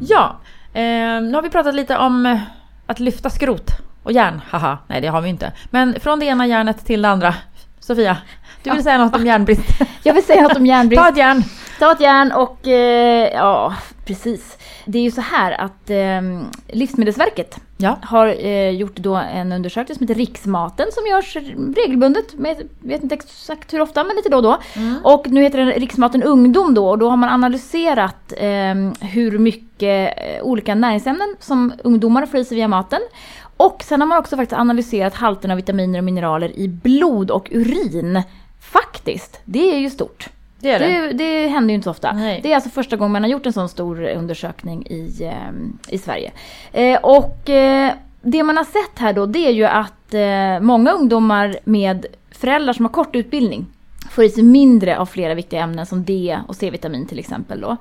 Ja, 0.00 0.36
eh, 0.72 0.82
nu 1.22 1.34
har 1.34 1.42
vi 1.42 1.50
pratat 1.50 1.74
lite 1.74 1.98
om 1.98 2.26
eh, 2.26 2.38
att 2.86 3.00
lyfta 3.00 3.30
skrot 3.30 3.70
och 4.02 4.12
järn. 4.12 4.40
Haha, 4.50 4.78
nej 4.86 5.00
det 5.00 5.08
har 5.08 5.20
vi 5.20 5.28
inte. 5.28 5.52
Men 5.70 6.00
från 6.00 6.18
det 6.18 6.26
ena 6.26 6.46
järnet 6.46 6.86
till 6.86 7.02
det 7.02 7.08
andra. 7.08 7.34
Sofia, 7.80 8.16
du 8.62 8.70
vill 8.70 8.82
säga 8.82 8.98
något 8.98 9.16
om 9.16 9.26
järnbrist? 9.26 9.62
Jag 10.02 10.14
vill 10.14 10.24
säga 10.24 10.42
något 10.42 10.56
om 10.56 10.66
järnbrist. 10.72 11.02
Ta 11.02 11.08
ett 11.08 11.16
järn! 11.16 11.42
Ta 11.78 11.92
ett 11.92 12.00
järn 12.00 12.32
och 12.32 12.68
eh, 12.68 13.30
ja, 13.34 13.74
precis. 14.08 14.58
Det 14.84 14.98
är 14.98 15.02
ju 15.02 15.10
så 15.10 15.20
här 15.20 15.52
att 15.52 15.90
eh, 15.90 16.42
Livsmedelsverket 16.68 17.58
Ja. 17.76 17.98
har 18.02 18.26
eh, 18.46 18.70
gjort 18.70 18.96
då 18.96 19.14
en 19.16 19.52
undersökning 19.52 19.96
som 19.98 20.04
heter 20.08 20.18
Riksmaten 20.20 20.86
som 20.92 21.06
görs 21.06 21.36
regelbundet. 21.76 22.34
Med, 22.34 22.68
vet 22.80 23.02
inte 23.02 23.14
exakt 23.14 23.72
hur 23.74 23.80
ofta 23.80 24.04
men 24.04 24.16
lite 24.16 24.28
då 24.28 24.36
och 24.36 24.42
då. 24.42 24.58
Och 25.04 25.30
nu 25.30 25.42
heter 25.42 25.58
den 25.58 25.70
Riksmaten 25.72 26.22
Ungdom 26.22 26.74
då 26.74 26.88
och 26.88 26.98
då 26.98 27.10
har 27.10 27.16
man 27.16 27.28
analyserat 27.28 28.32
eh, 28.36 28.74
hur 29.08 29.38
mycket 29.38 30.14
eh, 30.18 30.42
olika 30.42 30.74
näringsämnen 30.74 31.36
som 31.40 31.72
ungdomar 31.84 32.26
får 32.26 32.40
i 32.40 32.44
sig 32.44 32.56
via 32.56 32.68
maten. 32.68 33.00
Och 33.56 33.82
sen 33.82 34.00
har 34.00 34.08
man 34.08 34.18
också 34.18 34.36
faktiskt 34.36 34.60
analyserat 34.60 35.14
halten 35.14 35.50
av 35.50 35.56
vitaminer 35.56 35.98
och 35.98 36.04
mineraler 36.04 36.58
i 36.58 36.68
blod 36.68 37.30
och 37.30 37.48
urin. 37.50 38.22
Faktiskt, 38.60 39.40
det 39.44 39.74
är 39.74 39.78
ju 39.78 39.90
stort. 39.90 40.28
Det 40.60 40.78
det. 40.78 40.86
Det, 40.86 41.12
det 41.12 41.48
händer 41.48 41.72
ju 41.72 41.74
inte 41.74 41.84
så 41.84 41.90
ofta. 41.90 42.12
Nej. 42.12 42.40
Det 42.42 42.50
är 42.50 42.54
alltså 42.54 42.70
första 42.70 42.96
gången 42.96 43.12
man 43.12 43.22
har 43.22 43.30
gjort 43.30 43.46
en 43.46 43.52
sån 43.52 43.68
stor 43.68 44.02
undersökning 44.02 44.86
i, 44.86 45.22
eh, 45.22 45.94
i 45.94 45.98
Sverige. 45.98 46.32
Eh, 46.72 47.00
och 47.00 47.50
eh, 47.50 47.92
det 48.22 48.42
man 48.42 48.56
har 48.56 48.64
sett 48.64 48.98
här 48.98 49.12
då 49.12 49.26
det 49.26 49.46
är 49.46 49.52
ju 49.52 49.64
att 49.64 50.14
eh, 50.14 50.60
många 50.60 50.92
ungdomar 50.92 51.56
med 51.64 52.06
föräldrar 52.30 52.72
som 52.72 52.84
har 52.84 52.92
kort 52.92 53.16
utbildning 53.16 53.66
får 54.10 54.24
i 54.24 54.30
sig 54.30 54.42
mindre 54.42 54.98
av 54.98 55.06
flera 55.06 55.34
viktiga 55.34 55.60
ämnen 55.60 55.86
som 55.86 56.04
D 56.04 56.38
och 56.48 56.56
C-vitamin 56.56 57.06
till 57.06 57.18
exempel 57.18 57.60
då. 57.60 57.76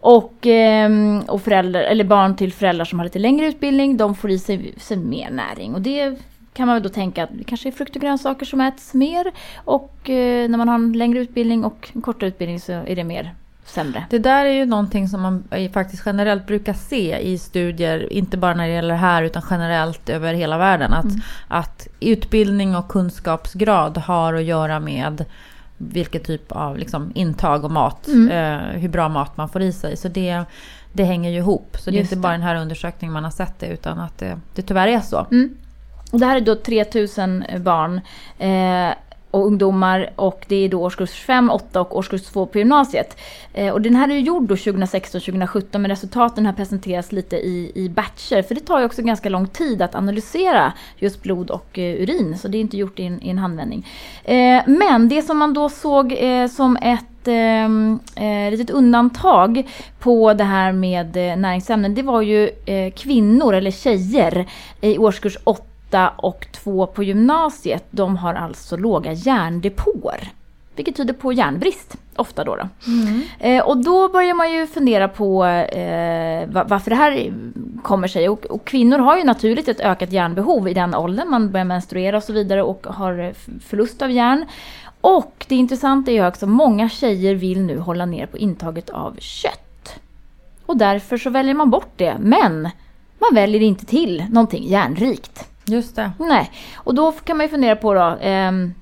Och, 0.00 0.34
ehm, 0.42 1.20
och 1.28 1.42
föräldrar, 1.42 1.80
eller 1.82 2.04
barn 2.04 2.36
till 2.36 2.52
föräldrar 2.52 2.84
som 2.84 2.98
har 2.98 3.06
lite 3.06 3.18
längre 3.18 3.46
utbildning, 3.46 3.96
de 3.96 4.14
får 4.14 4.30
i 4.30 4.38
sig, 4.38 4.74
sig 4.76 4.96
mer 4.96 5.30
näring. 5.30 5.74
Och 5.74 5.80
det 5.80 6.18
kan 6.54 6.66
man 6.66 6.76
väl 6.76 6.82
då 6.82 6.88
tänka 6.88 7.24
att 7.24 7.30
det 7.32 7.44
kanske 7.44 7.68
är 7.68 7.72
frukt 7.72 7.96
och 7.96 8.02
grönsaker 8.02 8.46
som 8.46 8.60
äts 8.60 8.94
mer. 8.94 9.32
Och 9.56 10.10
eh, 10.10 10.48
när 10.48 10.58
man 10.58 10.68
har 10.68 10.74
en 10.74 10.92
längre 10.92 11.18
utbildning 11.18 11.64
och 11.64 11.90
en 11.92 12.02
kortare 12.02 12.28
utbildning 12.28 12.60
så 12.60 12.72
är 12.72 12.96
det 12.96 13.04
mer 13.04 13.34
sämre. 13.64 14.06
Det 14.10 14.18
där 14.18 14.46
är 14.46 14.50
ju 14.50 14.66
någonting 14.66 15.08
som 15.08 15.22
man 15.22 15.44
faktiskt 15.72 16.02
generellt 16.06 16.46
brukar 16.46 16.72
se 16.72 17.18
i 17.18 17.38
studier, 17.38 18.12
inte 18.12 18.36
bara 18.36 18.54
när 18.54 18.66
det 18.66 18.74
gäller 18.74 18.94
här 18.94 19.22
utan 19.22 19.42
generellt 19.50 20.08
över 20.08 20.34
hela 20.34 20.58
världen. 20.58 20.92
Att, 20.92 21.06
att 21.48 21.88
utbildning 22.00 22.76
och 22.76 22.88
kunskapsgrad 22.88 23.98
har 23.98 24.34
att 24.34 24.44
göra 24.44 24.80
med 24.80 25.24
vilket 25.78 26.24
typ 26.24 26.52
av 26.52 26.78
liksom, 26.78 27.12
intag 27.14 27.64
och 27.64 27.70
mat, 27.70 28.08
eh, 28.08 28.56
hur 28.56 28.88
bra 28.88 29.08
mat 29.08 29.36
man 29.36 29.48
får 29.48 29.62
i 29.62 29.72
sig. 29.72 29.96
Så 29.96 30.08
det, 30.08 30.44
det 30.92 31.04
hänger 31.04 31.30
ju 31.30 31.36
ihop. 31.36 31.76
Så 31.80 31.90
det 31.90 31.96
är 31.96 32.00
inte 32.00 32.16
bara 32.16 32.32
det. 32.32 32.38
den 32.38 32.42
här 32.42 32.56
undersökningen 32.56 33.12
man 33.12 33.24
har 33.24 33.30
sett 33.30 33.58
det 33.58 33.66
utan 33.66 34.00
att 34.00 34.18
det, 34.18 34.40
det 34.54 34.62
tyvärr 34.62 34.88
är 34.88 35.00
så. 35.00 35.26
Mm. 35.30 35.56
Och 36.14 36.20
det 36.20 36.26
här 36.26 36.36
är 36.36 36.40
då 36.40 36.54
3000 36.54 37.44
barn 37.60 38.00
eh, 38.38 38.96
och 39.30 39.46
ungdomar 39.46 40.10
och 40.16 40.44
det 40.48 40.56
är 40.56 40.68
då 40.68 40.82
årskurs 40.82 41.10
5, 41.10 41.50
8 41.50 41.80
och 41.80 41.96
årskurs 41.96 42.22
2 42.22 42.46
på 42.46 42.58
gymnasiet. 42.58 43.20
Eh, 43.54 43.72
och 43.72 43.80
den 43.80 43.94
här 43.96 44.08
är 44.08 44.14
ju 44.14 44.20
gjord 44.20 44.42
då 44.42 44.54
2016-2017 44.54 45.78
men 45.78 45.88
resultaten 45.88 46.46
har 46.46 46.52
presenterats 46.52 47.12
lite 47.12 47.36
i, 47.36 47.72
i 47.74 47.88
batcher 47.88 48.42
för 48.42 48.54
det 48.54 48.60
tar 48.60 48.78
ju 48.78 48.84
också 48.84 49.02
ganska 49.02 49.28
lång 49.28 49.46
tid 49.46 49.82
att 49.82 49.94
analysera 49.94 50.72
just 50.98 51.22
blod 51.22 51.50
och 51.50 51.78
eh, 51.78 52.02
urin 52.02 52.38
så 52.38 52.48
det 52.48 52.58
är 52.58 52.60
inte 52.60 52.76
gjort 52.76 52.98
i 52.98 53.04
en, 53.04 53.22
i 53.22 53.30
en 53.30 53.38
handvändning. 53.38 53.86
Eh, 54.24 54.62
men 54.66 55.08
det 55.08 55.22
som 55.22 55.38
man 55.38 55.54
då 55.54 55.68
såg 55.68 56.12
eh, 56.18 56.46
som 56.46 56.76
ett 56.76 57.04
ett 57.28 58.16
eh, 58.16 58.50
litet 58.50 58.70
undantag 58.70 59.68
på 59.98 60.34
det 60.34 60.44
här 60.44 60.72
med 60.72 61.16
eh, 61.16 61.36
näringsämnen 61.36 61.94
det 61.94 62.02
var 62.02 62.22
ju 62.22 62.50
eh, 62.66 62.92
kvinnor 62.92 63.54
eller 63.54 63.70
tjejer 63.70 64.46
i 64.80 64.98
årskurs 64.98 65.38
8 65.44 65.64
och 66.16 66.46
2 66.52 66.86
på 66.86 67.02
gymnasiet. 67.02 67.84
De 67.90 68.16
har 68.16 68.34
alltså 68.34 68.76
låga 68.76 69.12
järndepåer. 69.12 70.28
Vilket 70.76 70.96
tyder 70.96 71.14
på 71.14 71.32
järnbrist, 71.32 71.96
ofta 72.16 72.44
då. 72.44 72.56
då. 72.56 72.68
Eh, 73.38 73.62
och 73.64 73.76
då 73.84 74.08
börjar 74.08 74.34
man 74.34 74.52
ju 74.52 74.66
fundera 74.66 75.08
på 75.08 75.44
eh, 75.44 76.48
va- 76.48 76.64
varför 76.68 76.90
det 76.90 76.96
här 76.96 77.32
kommer 77.82 78.08
sig. 78.08 78.28
Och, 78.28 78.44
och 78.44 78.64
kvinnor 78.64 78.98
har 78.98 79.16
ju 79.16 79.24
naturligt 79.24 79.68
ett 79.68 79.80
ökat 79.80 80.12
järnbehov 80.12 80.68
i 80.68 80.74
den 80.74 80.94
åldern. 80.94 81.30
Man 81.30 81.50
börjar 81.50 81.64
menstruera 81.64 82.16
och 82.16 82.22
så 82.22 82.32
vidare 82.32 82.62
och 82.62 82.86
har 82.90 83.32
förlust 83.60 84.02
av 84.02 84.10
järn. 84.10 84.44
Och 85.00 85.46
det 85.48 85.54
intressanta 85.56 86.10
är 86.10 86.14
ju 86.14 86.26
också 86.26 86.46
att 86.46 86.50
många 86.52 86.88
tjejer 86.88 87.34
vill 87.34 87.60
nu 87.60 87.78
hålla 87.78 88.06
ner 88.06 88.26
på 88.26 88.38
intaget 88.38 88.90
av 88.90 89.16
kött. 89.18 89.94
Och 90.66 90.76
därför 90.76 91.16
så 91.18 91.30
väljer 91.30 91.54
man 91.54 91.70
bort 91.70 91.92
det. 91.96 92.14
Men 92.20 92.62
man 93.18 93.34
väljer 93.34 93.60
inte 93.62 93.86
till 93.86 94.24
någonting 94.30 94.64
järnrikt. 94.68 95.48
Just 95.66 95.96
det. 95.96 96.12
Nej, 96.18 96.50
och 96.76 96.94
då 96.94 97.12
kan 97.12 97.36
man 97.36 97.46
ju 97.46 97.50
fundera 97.50 97.76
på 97.76 97.94
då, 97.94 98.16
ehm, 98.20 98.74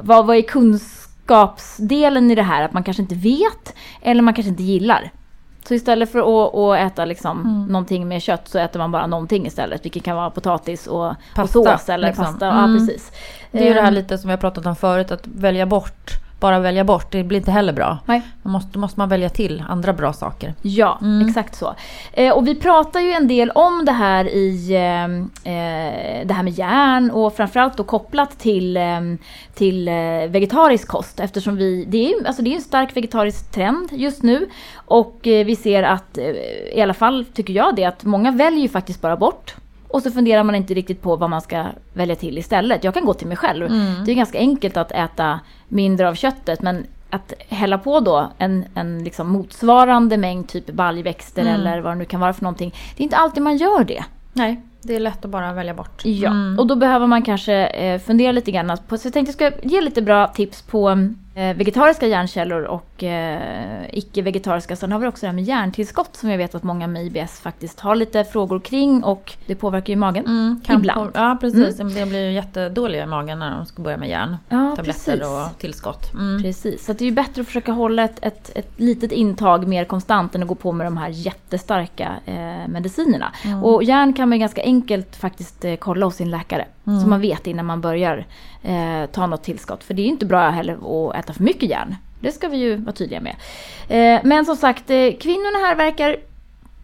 vad, 0.00 0.26
vad 0.26 0.36
är 0.36 0.42
kunskapsdelen 0.42 2.30
i 2.30 2.34
det 2.34 2.42
här? 2.42 2.62
Att 2.62 2.72
man 2.72 2.82
kanske 2.84 3.02
inte 3.02 3.14
vet 3.14 3.74
eller 4.02 4.22
man 4.22 4.34
kanske 4.34 4.50
inte 4.50 4.62
gillar. 4.62 5.10
Så 5.68 5.74
istället 5.74 6.12
för 6.12 6.18
att, 6.18 6.54
att 6.54 6.92
äta 6.92 7.04
liksom 7.04 7.40
Mm. 7.40 7.66
någonting 7.66 8.08
med 8.08 8.22
kött 8.22 8.48
så 8.48 8.58
äter 8.58 8.78
man 8.80 8.92
bara 8.92 9.06
någonting 9.06 9.46
istället. 9.46 9.84
Vilket 9.84 10.02
kan 10.04 10.16
vara 10.16 10.30
potatis 10.30 10.86
och, 10.86 11.06
och 11.08 11.14
Pasta, 11.34 11.52
sås 11.78 11.88
eller 11.88 12.08
liksom. 12.08 12.24
pasta. 12.24 12.50
Mm. 12.50 12.72
Ja, 12.72 12.78
precis. 12.78 13.12
Det 13.50 13.58
är 13.58 13.68
ju 13.68 13.74
det 13.74 13.80
här 13.80 13.88
Ehm, 13.88 13.94
lite 13.94 14.18
som 14.18 14.28
vi 14.28 14.32
har 14.32 14.38
pratat 14.38 14.66
om 14.66 14.76
förut, 14.76 15.10
att 15.10 15.26
välja 15.26 15.66
bort, 15.66 16.10
bara 16.40 16.58
välja 16.58 16.84
bort, 16.84 17.12
det 17.12 17.24
blir 17.24 17.38
inte 17.38 17.50
heller 17.50 17.72
bra. 17.72 17.98
Nej. 18.06 18.22
Man 18.42 18.52
måste, 18.52 18.70
då 18.72 18.78
måste 18.80 19.00
man 19.00 19.08
välja 19.08 19.28
till 19.28 19.64
andra 19.68 19.92
bra 19.92 20.12
saker. 20.12 20.54
Ja, 20.62 20.98
Mm. 21.02 21.28
exakt 21.28 21.54
så. 21.56 21.74
Eh, 22.12 22.32
och 22.32 22.46
vi 22.48 22.54
pratar 22.54 23.00
ju 23.00 23.12
en 23.12 23.28
del 23.28 23.50
om 23.50 23.84
det 23.84 23.92
här 23.92 24.24
i 24.28 24.74
eh, 24.74 25.04
eh, 25.54 26.26
det 26.26 26.34
här 26.34 26.42
med 26.42 26.52
järn 26.52 27.10
och 27.10 27.36
framförallt 27.36 27.76
då 27.76 27.84
kopplat 27.84 28.38
till, 28.38 28.76
eh, 28.76 29.00
till 29.54 29.88
eh, 29.88 29.94
vegetarisk 30.28 30.88
kost 30.88 31.20
eftersom 31.20 31.56
vi, 31.56 31.84
det 31.88 32.12
är 32.12 32.26
alltså 32.26 32.42
det 32.42 32.50
är 32.50 32.54
en 32.54 32.60
stark 32.62 32.96
vegetarisk 32.96 33.52
trend 33.52 33.88
just 33.92 34.22
nu 34.22 34.48
och 34.74 35.26
eh, 35.26 35.46
vi 35.46 35.56
ser 35.56 35.82
att, 35.82 36.18
i 36.74 36.80
alla 36.82 36.94
fall 36.94 37.24
tycker 37.24 37.52
jag 37.54 37.76
det, 37.76 37.84
att 37.84 38.04
många 38.04 38.30
väljer 38.30 38.60
ju 38.60 38.68
faktiskt 38.68 39.00
bara 39.00 39.16
bort 39.16 39.54
och 39.88 40.02
så 40.02 40.10
funderar 40.10 40.42
man 40.42 40.54
inte 40.54 40.74
riktigt 40.74 41.02
på 41.02 41.16
vad 41.16 41.30
man 41.30 41.40
ska 41.40 41.64
välja 41.92 42.16
till 42.16 42.38
istället. 42.38 42.84
Jag 42.84 42.94
kan 42.94 43.04
gå 43.04 43.14
till 43.14 43.26
mig 43.26 43.36
själv. 43.36 43.68
Det 44.06 44.10
är 44.12 44.14
ganska 44.16 44.38
enkelt 44.38 44.76
att 44.76 44.92
äta 44.92 45.40
mindre 45.68 46.08
av 46.08 46.14
köttet 46.14 46.62
men 46.62 46.86
att 47.10 47.32
hälla 47.48 47.78
på 47.78 48.00
då 48.00 48.28
en, 48.38 48.64
en 48.74 49.04
liksom 49.04 49.28
motsvarande 49.28 50.16
mängd 50.16 50.48
typ 50.48 50.66
baljväxter 50.72 51.42
Mm. 51.42 51.54
eller 51.54 51.80
vad 51.80 51.92
det 51.92 51.96
nu 51.98 52.04
kan 52.04 52.20
vara 52.20 52.32
för 52.32 52.42
någonting. 52.42 52.74
Det 52.96 53.02
är 53.02 53.04
inte 53.04 53.16
alltid 53.16 53.42
man 53.42 53.56
gör 53.56 53.84
det. 53.84 54.04
Nej, 54.32 54.60
det 54.82 54.94
är 54.96 55.00
lätt 55.00 55.24
att 55.24 55.30
bara 55.30 55.52
välja 55.52 55.74
bort. 55.74 56.04
Ja, 56.04 56.30
Mm. 56.30 56.58
och 56.58 56.66
då 56.66 56.76
behöver 56.76 57.06
man 57.06 57.22
kanske 57.22 57.54
eh, 57.66 58.00
fundera 58.00 58.32
lite 58.32 58.50
grann 58.52 58.76
på, 58.88 58.98
så 58.98 59.06
jag 59.06 59.12
tänkte 59.12 59.44
jag 59.44 59.52
ska 59.54 59.68
ge 59.68 59.80
lite 59.80 60.02
bra 60.02 60.26
tips 60.26 60.62
på 60.62 60.90
eh, 60.90 60.96
vegetariska 61.36 62.06
järnkällor 62.06 62.62
och 62.62 63.04
eh, 63.04 63.84
icke-vegetariska. 63.92 64.76
Sen 64.76 64.92
har 64.92 64.98
vi 64.98 65.06
också 65.06 65.20
det 65.20 65.26
här 65.26 65.34
med 65.34 65.44
järntillskott 65.44 66.16
som 66.16 66.30
jag 66.30 66.38
vet 66.38 66.54
att 66.54 66.62
många 66.62 66.86
med 66.86 67.06
IBS 67.06 67.40
faktiskt 67.40 67.80
har 67.80 67.94
lite 67.94 68.24
frågor 68.24 68.60
kring 68.60 69.04
och 69.04 69.32
det 69.46 69.54
påverkar 69.54 69.92
ju 69.92 69.96
magen. 69.96 70.26
Mm, 70.26 70.60
Ibland. 70.78 71.10
Ja, 71.14 71.38
precis. 71.40 71.76
Det 71.76 71.84
blir 71.84 72.24
ju 72.24 72.32
jättedåliga 72.32 73.02
i 73.02 73.06
magen 73.06 73.38
när 73.38 73.56
de 73.56 73.66
ska 73.66 73.82
börja 73.82 73.96
med 73.96 74.08
järn. 74.08 74.36
Ja, 74.48 74.74
Tabletter 74.76 75.12
precis. 75.12 75.22
och 75.22 75.58
tillskott. 75.58 76.14
Mm. 76.14 76.42
Precis, 76.42 76.86
så 76.86 76.92
det 76.92 77.04
är 77.04 77.06
ju 77.06 77.14
bättre 77.14 77.40
att 77.40 77.46
försöka 77.46 77.72
hålla 77.72 78.04
ett, 78.04 78.18
ett, 78.22 78.50
ett 78.54 78.70
litet 78.76 79.12
intag 79.12 79.66
mer 79.66 79.84
konstant 79.84 80.34
än 80.34 80.42
att 80.42 80.48
gå 80.48 80.54
på 80.54 80.72
med 80.72 80.86
de 80.86 80.96
här 80.96 81.08
jättestarka 81.08 82.12
eh, 82.26 82.68
medicinerna. 82.68 83.32
Och 83.62 83.84
järn 83.84 84.12
kan 84.12 84.28
man 84.28 84.38
ju 84.38 84.40
ganska 84.40 84.62
enkelt 84.62 85.16
faktiskt 85.16 85.64
eh, 85.64 85.76
kolla 85.76 86.06
hos 86.06 86.16
sin 86.16 86.30
läkare. 86.30 86.66
Så 87.02 87.08
man 87.08 87.20
vet 87.20 87.46
innan 87.46 87.66
man 87.66 87.80
börjar 87.80 88.26
eh, 88.66 89.06
ta 89.12 89.26
något 89.26 89.42
tillskott. 89.42 89.84
För 89.84 89.94
det 89.94 90.02
är 90.02 90.06
inte 90.06 90.26
bra 90.26 90.50
heller 90.50 91.08
att 91.08 91.16
äta 91.16 91.32
för 91.32 91.42
mycket 91.42 91.68
järn. 91.70 91.96
Det 92.20 92.32
ska 92.32 92.48
vi 92.48 92.56
ju 92.56 92.76
vara 92.76 92.92
tydliga 92.92 93.20
med. 93.20 93.36
Eh, 93.88 94.20
men 94.24 94.44
som 94.44 94.56
sagt, 94.56 94.90
eh, 94.90 95.12
kvinnorna 95.20 95.58
här 95.66 95.74
verkar 95.74 96.16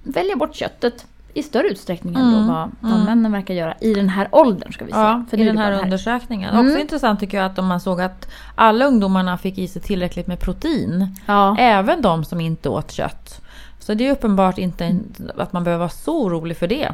välja 0.03 0.37
bort 0.37 0.55
köttet 0.55 1.07
i 1.35 1.43
större 1.43 1.69
utsträckning 1.69 2.15
än 2.15 2.21
Mm, 2.21 2.47
då 2.47 2.53
vad, 2.53 2.71
vad 2.81 3.05
männen 3.05 3.33
verkar 3.33 3.55
göra 3.55 3.75
i 3.81 3.95
den 3.95 4.09
här 4.09 4.29
åldern 4.33 4.73
ska 4.73 4.85
vi 4.85 4.93
säga. 4.93 5.03
Ja, 5.03 5.25
För 5.31 5.41
i 5.41 5.45
den 5.45 5.59
här, 5.59 5.71
det 5.71 5.79
undersökningen. 5.79 6.51
Mm. 6.51 6.67
Också 6.67 6.79
intressant 6.79 7.21
tycker 7.21 7.37
jag 7.37 7.47
att 7.47 7.59
om 7.59 7.67
man 7.67 7.81
såg 7.81 8.01
att 8.01 8.29
alla 8.55 8.85
ungdomarna 8.85 9.39
fick 9.39 9.59
i 9.59 9.69
sig 9.69 9.83
tillräckligt 9.83 10.27
med 10.27 10.41
protein. 10.41 11.17
Ja. 11.27 11.57
Även 11.59 12.03
de 12.03 12.25
som 12.25 12.41
inte 12.41 12.69
åt 12.69 12.93
kött. 12.93 13.41
Så 13.79 13.95
det 13.95 14.07
är 14.07 14.13
uppenbart 14.13 14.59
inte 14.59 14.97
att 15.37 15.53
man 15.53 15.65
behöver 15.65 15.79
vara 15.79 15.89
så 15.89 16.23
orolig 16.23 16.57
för 16.57 16.67
det. 16.67 16.93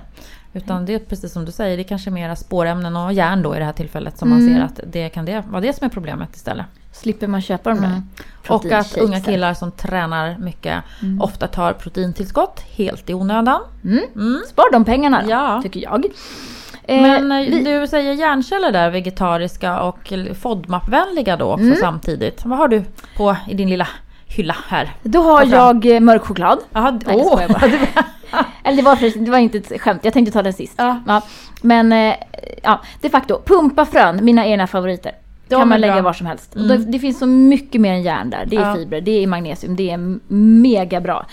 Utan 0.53 0.87
det 0.87 0.95
är 0.95 0.99
precis 0.99 1.33
som 1.33 1.45
du 1.45 1.53
säger, 1.53 1.77
det 1.77 1.83
är 1.83 1.85
kanske 1.89 2.11
mera 2.11 2.37
spårämnen 2.37 2.97
och 2.97 3.13
järn 3.13 3.43
då 3.43 3.57
i 3.57 3.59
det 3.59 3.65
här 3.65 3.73
tillfället 3.73 4.19
som 4.19 4.29
man 4.31 4.39
Mm. 4.41 4.55
ser 4.55 4.65
att 4.65 4.93
det 4.93 5.09
kan 5.09 5.25
det 5.25 5.45
vara 5.51 5.61
det 5.61 5.73
som 5.73 5.85
är 5.85 5.89
problemet 5.89 6.37
istället. 6.37 6.67
Slipper 6.93 7.27
man 7.27 7.43
köpa 7.43 7.71
de 7.71 7.81
där 7.81 7.87
Mm. 7.87 8.03
Och 8.49 8.73
att 8.73 8.97
unga 8.99 9.21
killar 9.21 9.55
som 9.55 9.71
tränar 9.73 10.37
mycket 10.39 10.83
ofta 11.21 11.47
tar 11.47 11.73
proteintillskott 11.73 12.61
helt 12.61 13.11
i 13.11 13.15
onödan. 13.15 13.61
Mm. 13.85 14.05
Mm. 14.15 14.41
Spar 14.49 14.73
de 14.73 14.85
pengarna 14.85 15.23
då, 15.23 15.31
Ja. 15.31 15.61
tycker 15.63 15.81
jag. 15.81 16.05
Eh, 16.85 17.03
Men 17.03 17.33
eh, 17.33 17.39
vi- 17.51 17.65
du 17.65 17.87
säger 17.87 18.13
järnkällor 18.13 18.71
där, 18.73 18.91
vegetariska 18.91 19.81
och 19.81 20.13
FODMAP-vänliga 20.41 21.37
då 21.37 21.45
också 21.53 21.65
Mm. 21.65 21.77
samtidigt. 21.81 22.45
Vad 22.45 22.59
har 22.59 22.69
du 22.69 22.85
på 23.17 23.37
i 23.49 23.55
din 23.55 23.69
lilla 23.71 23.89
hylla 24.27 24.57
här? 24.69 24.91
Då 25.03 25.23
har 25.23 25.45
jag 25.45 25.87
eh, 25.87 26.01
mörk 26.01 26.23
choklad. 26.23 26.59
Jaha, 26.73 26.91
Nej, 27.07 27.17
jag 27.17 27.27
skojar 27.27 27.49
bara. 27.49 28.05
Eller 28.65 28.77
det 28.77 28.83
var, 28.83 29.25
det 29.25 29.31
var 29.31 29.39
inte 29.39 29.59
ett 29.59 29.81
skämt, 29.81 30.01
jag 30.05 30.13
tänkte 30.13 30.33
ta 30.33 30.43
den 30.43 30.53
sist. 30.53 30.75
Ja. 30.77 31.23
Men 31.63 31.93
eh, 31.93 32.15
ja, 32.63 32.81
de 33.01 33.09
facto, 33.09 33.43
pumpafrön, 33.47 34.25
mina 34.25 34.47
egna 34.47 34.67
favoriter. 34.67 35.13
De 35.49 35.55
kan 35.61 35.69
man 35.69 35.81
lägga 35.81 35.93
bra. 35.95 36.03
var 36.03 36.13
som 36.13 36.27
helst. 36.27 36.57
Mm. 36.57 36.69
Det, 36.69 36.77
det 36.77 36.99
finns 36.99 37.19
så 37.19 37.27
mycket 37.27 37.81
mer 37.81 37.93
än 37.93 38.03
järn 38.03 38.31
där. 38.31 38.45
Det 38.47 38.57
är 38.57 38.61
Ja. 38.61 38.75
fibrer, 38.75 39.01
det 39.01 39.23
är 39.23 39.27
magnesium, 39.27 39.77
det 39.77 39.91
är 39.91 40.19
mega 40.63 41.01
bra. 41.01 41.27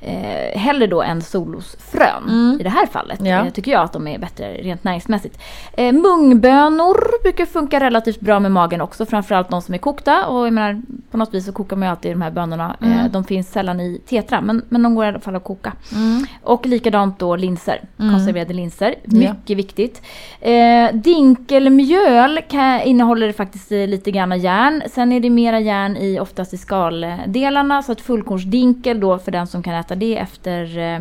Eh, 0.00 0.58
hellre 0.58 0.86
då 0.86 1.02
än 1.02 1.22
solrosfrön 1.22 2.22
Mm. 2.28 2.56
i 2.60 2.62
det 2.62 2.70
här 2.70 2.86
fallet. 2.86 3.20
Ja. 3.22 3.46
Eh, 3.46 3.52
tycker 3.52 3.72
jag 3.72 3.82
att 3.82 3.92
de 3.92 4.06
är 4.08 4.18
bättre 4.18 4.52
rent 4.54 4.84
näringsmässigt. 4.84 5.38
Eh, 5.72 5.92
mungbönor 5.92 7.22
brukar 7.22 7.46
funka 7.46 7.80
relativt 7.80 8.20
bra 8.20 8.40
med 8.40 8.52
magen 8.52 8.80
också. 8.80 9.06
Framförallt 9.06 9.50
de 9.50 9.62
som 9.62 9.74
är 9.74 9.78
kokta. 9.78 10.26
Och 10.26 10.46
jag 10.46 10.52
menar, 10.52 10.82
på 11.10 11.16
något 11.16 11.34
vis 11.34 11.46
så 11.46 11.52
kokar 11.52 11.76
man 11.76 11.86
ju 11.88 11.90
alltid 11.90 12.12
de 12.12 12.22
här 12.22 12.30
bönorna. 12.30 12.76
Eh, 12.80 12.92
Mm. 13.00 13.12
de 13.12 13.24
finns 13.24 13.52
sällan 13.52 13.80
i 13.80 14.00
tetra 14.08 14.40
men, 14.40 14.62
men 14.68 14.82
de 14.82 14.94
går 14.94 15.04
i 15.04 15.08
alla 15.08 15.20
fall 15.20 15.36
att 15.36 15.44
koka. 15.44 15.72
Mm. 15.94 16.26
Och 16.42 16.66
likadant 16.66 17.18
då 17.18 17.36
linser, 17.36 17.80
Mm. 17.98 18.12
konserverade 18.14 18.54
linser. 18.54 18.94
Ja. 19.04 19.18
Mycket 19.18 19.56
viktigt. 19.56 20.02
Eh, 20.40 20.88
dinkelmjöl 20.92 22.40
kan, 22.48 22.80
innehåller 22.80 23.32
faktiskt 23.32 23.72
eh, 23.72 23.86
lite 23.86 24.10
grann 24.10 24.38
järn. 24.40 24.82
Sen 24.90 25.12
är 25.12 25.20
det 25.20 25.30
mera 25.30 25.60
järn 25.60 25.96
i 25.96 26.20
oftast 26.20 26.54
i 26.54 26.56
skaldelarna. 26.56 27.82
Så 27.82 27.92
att 27.92 28.00
fullkornsdinkel 28.00 29.00
då 29.00 29.18
för 29.18 29.32
den 29.32 29.46
som 29.46 29.62
kan 29.62 29.74
äta 29.74 29.87
det 29.94 30.16
efter 30.18 30.78
eh, 30.78 31.00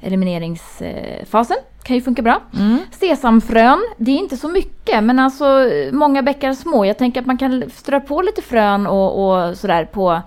elimineringsfasen 0.00 1.56
kan 1.82 1.96
ju 1.96 2.02
funka 2.02 2.22
bra. 2.22 2.40
Mm. 2.58 2.78
Sesamfrön, 2.90 3.78
det 3.96 4.10
är 4.10 4.16
inte 4.16 4.36
så 4.36 4.48
mycket 4.48 5.04
men 5.04 5.18
alltså 5.18 5.70
många 5.92 6.22
bäckar 6.22 6.52
små. 6.52 6.84
Jag 6.84 6.98
tänker 6.98 7.20
att 7.20 7.26
man 7.26 7.38
kan 7.38 7.70
strö 7.70 8.00
på 8.00 8.22
lite 8.22 8.42
frön 8.42 8.86
och, 8.86 9.26
och 9.48 9.56
sådär 9.58 9.84
på 9.84 10.22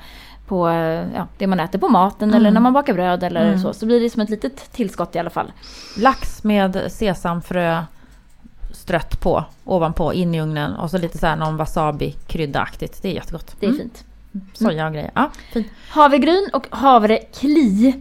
på 0.47 0.69
eh, 0.69 1.05
ja, 1.15 1.27
det 1.37 1.47
man 1.47 1.59
äter 1.59 1.79
på 1.79 1.87
maten 1.89 2.29
eller 2.29 2.39
Mm. 2.39 2.53
när 2.53 2.61
man 2.61 2.73
bakar 2.73 2.93
bröd 2.93 3.23
eller 3.23 3.45
Mm. 3.47 3.59
så. 3.59 3.73
Så 3.73 3.85
blir 3.85 3.99
det 3.99 4.09
som 4.09 4.21
ett 4.21 4.29
litet 4.29 4.71
tillskott 4.73 5.15
i 5.15 5.19
alla 5.19 5.29
fall. 5.29 5.51
Lax 5.97 6.43
med 6.43 6.91
sesamfrö 6.91 7.83
strött 8.71 9.21
på, 9.21 9.43
ovanpå, 9.65 10.13
in 10.13 10.35
i 10.35 10.41
ugnen 10.41 10.73
och 10.75 10.89
så 10.89 10.97
lite 10.97 11.17
så 11.17 11.27
här 11.27 11.35
någon 11.35 11.57
wasabi-kryddaaktigt. 11.57 13.01
Det 13.01 13.09
är 13.09 13.13
jättegott. 13.13 13.55
Det 13.59 13.65
är 13.65 13.69
Mm. 13.69 13.81
fint. 13.81 14.03
Soja 14.53 14.87
och 14.87 14.93
grejer. 14.93 15.11
Ja, 15.15 15.31
fint. 15.53 15.67
Havregryn 15.89 16.49
och 16.53 16.67
havrekli. 16.69 17.95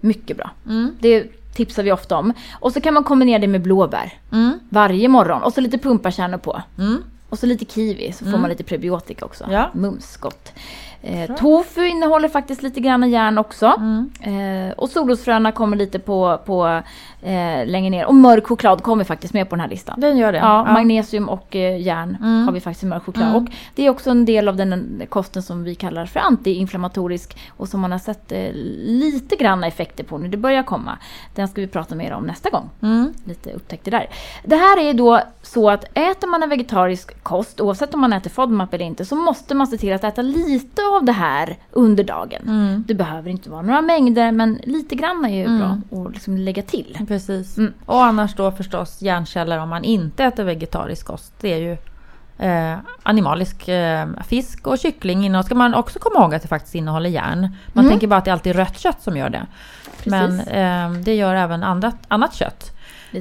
Mycket 0.00 0.36
bra. 0.36 0.50
Mm. 0.66 0.96
Det 1.00 1.26
tipsar 1.54 1.82
vi 1.82 1.92
ofta 1.92 2.16
om. 2.16 2.32
Och 2.60 2.72
så 2.72 2.80
kan 2.80 2.94
man 2.94 3.04
kombinera 3.04 3.38
det 3.38 3.46
med 3.46 3.62
blåbär 3.62 4.12
Mm. 4.32 4.58
varje 4.68 5.08
morgon. 5.08 5.42
Och 5.42 5.52
så 5.52 5.60
lite 5.60 5.78
pumpakärnor 5.78 6.38
på. 6.38 6.62
Mm. 6.78 7.02
Och 7.28 7.38
så 7.38 7.46
lite 7.46 7.64
kiwi 7.64 8.12
så 8.12 8.18
får 8.18 8.28
Mm. 8.28 8.40
man 8.40 8.50
lite 8.50 8.64
prebiotika 8.64 9.24
också. 9.24 9.44
Ja. 9.50 9.70
Mums 9.74 10.16
gott. 10.16 10.52
Eh, 11.02 11.36
tofu 11.36 11.86
innehåller 11.86 12.28
faktiskt 12.28 12.62
lite 12.62 12.80
grann 12.80 13.10
järn 13.10 13.38
också. 13.38 13.66
Mm. 13.66 14.10
Eh, 14.68 14.72
och 14.72 14.88
solrosfröna 14.90 15.52
kommer 15.52 15.76
lite 15.76 15.98
på, 15.98 16.40
på 16.46 16.82
eh, 17.24 17.66
längre 17.66 17.90
ner. 17.90 18.06
Och 18.06 18.14
mörk 18.14 18.46
choklad 18.46 18.82
kommer 18.82 19.04
faktiskt 19.04 19.34
med 19.34 19.48
på 19.48 19.56
den 19.56 19.60
här 19.60 19.68
listan. 19.68 20.00
Den 20.00 20.16
gör 20.16 20.32
det. 20.32 20.38
Ja, 20.38 20.64
magnesium 20.72 21.28
och 21.28 21.56
eh, 21.56 21.80
järn 21.80 22.16
Mm. 22.20 22.44
har 22.46 22.52
vi 22.52 22.60
faktiskt 22.60 22.82
i 22.84 22.86
mörk 22.86 23.02
choklad. 23.02 23.28
Mm. 23.28 23.42
Och 23.42 23.48
det 23.74 23.86
är 23.86 23.90
också 23.90 24.10
en 24.10 24.24
del 24.24 24.48
av 24.48 24.56
den 24.56 25.02
kosten 25.08 25.42
som 25.42 25.64
vi 25.64 25.74
kallar 25.74 26.06
för 26.06 26.20
antiinflammatorisk 26.20 27.36
och 27.56 27.68
som 27.68 27.80
man 27.80 27.92
har 27.92 27.98
sett 27.98 28.32
eh, 28.32 28.48
lite 28.84 29.36
granna 29.36 29.66
effekter 29.66 30.04
på 30.04 30.18
nu. 30.18 30.28
Det 30.28 30.36
börjar 30.36 30.62
komma. 30.62 30.98
Den 31.34 31.48
ska 31.48 31.60
vi 31.60 31.66
prata 31.66 31.94
mer 31.94 32.12
om 32.12 32.24
nästa 32.26 32.50
gång. 32.50 32.70
Mm. 32.82 33.12
Lite 33.24 33.52
upptäckter 33.52 33.90
där. 33.90 34.06
Det 34.44 34.56
här 34.56 34.78
är 34.80 34.94
då 34.94 35.20
så 35.42 35.70
att 35.70 35.84
äter 35.84 36.28
man 36.28 36.42
en 36.42 36.48
vegetarisk 36.48 37.22
kost, 37.22 37.60
oavsett 37.60 37.94
om 37.94 38.00
man 38.00 38.12
äter 38.12 38.30
FODMAP 38.30 38.74
eller 38.74 38.84
inte, 38.84 39.04
så 39.04 39.16
måste 39.16 39.54
man 39.54 39.66
se 39.66 39.76
till 39.76 39.92
att 39.92 40.04
äta 40.04 40.22
lite 40.22 40.82
av 40.96 41.04
det 41.04 41.12
här 41.12 41.56
under 41.70 42.04
dagen. 42.04 42.42
Mm. 42.46 42.84
Det 42.88 42.94
behöver 42.94 43.30
inte 43.30 43.50
vara 43.50 43.62
några 43.62 43.82
mängder, 43.82 44.32
men 44.32 44.58
lite 44.64 44.94
grann 44.94 45.24
är 45.24 45.28
ju 45.34 45.44
Mm. 45.44 45.58
bra 45.90 46.06
att 46.06 46.12
liksom 46.14 46.36
lägga 46.38 46.62
till. 46.62 46.96
Precis. 47.14 47.58
Mm. 47.58 47.72
Och 47.86 48.04
annars 48.04 48.34
då 48.34 48.52
förstås 48.52 49.02
järnkällor 49.02 49.58
om 49.58 49.68
man 49.68 49.84
inte 49.84 50.24
äter 50.24 50.44
vegetarisk 50.44 51.06
kost. 51.06 51.32
Det 51.40 51.52
är 51.52 51.58
ju 51.58 51.76
eh, 52.48 52.78
animalisk 53.02 53.68
eh, 53.68 54.06
fisk 54.26 54.66
och 54.66 54.78
kyckling. 54.78 55.34
Och 55.36 55.44
ska 55.44 55.54
man 55.54 55.74
också 55.74 55.98
komma 55.98 56.20
ihåg 56.24 56.34
att 56.34 56.42
det 56.42 56.48
faktiskt 56.48 56.74
innehåller 56.74 57.10
järn. 57.10 57.40
Man 57.72 57.84
Mm. 57.84 57.90
tänker 57.92 58.06
bara 58.06 58.16
att 58.16 58.24
det 58.24 58.30
alltid 58.30 58.50
är 58.56 58.56
rött 58.64 58.78
kött 58.78 59.02
som 59.02 59.16
gör 59.16 59.28
det. 59.30 59.46
Men 60.06 60.38
Precis. 60.38 60.52
eh, 60.52 60.90
det 60.92 61.14
gör 61.14 61.34
även 61.34 61.62
annat, 61.62 61.96
annat 62.08 62.34
kött. 62.34 62.70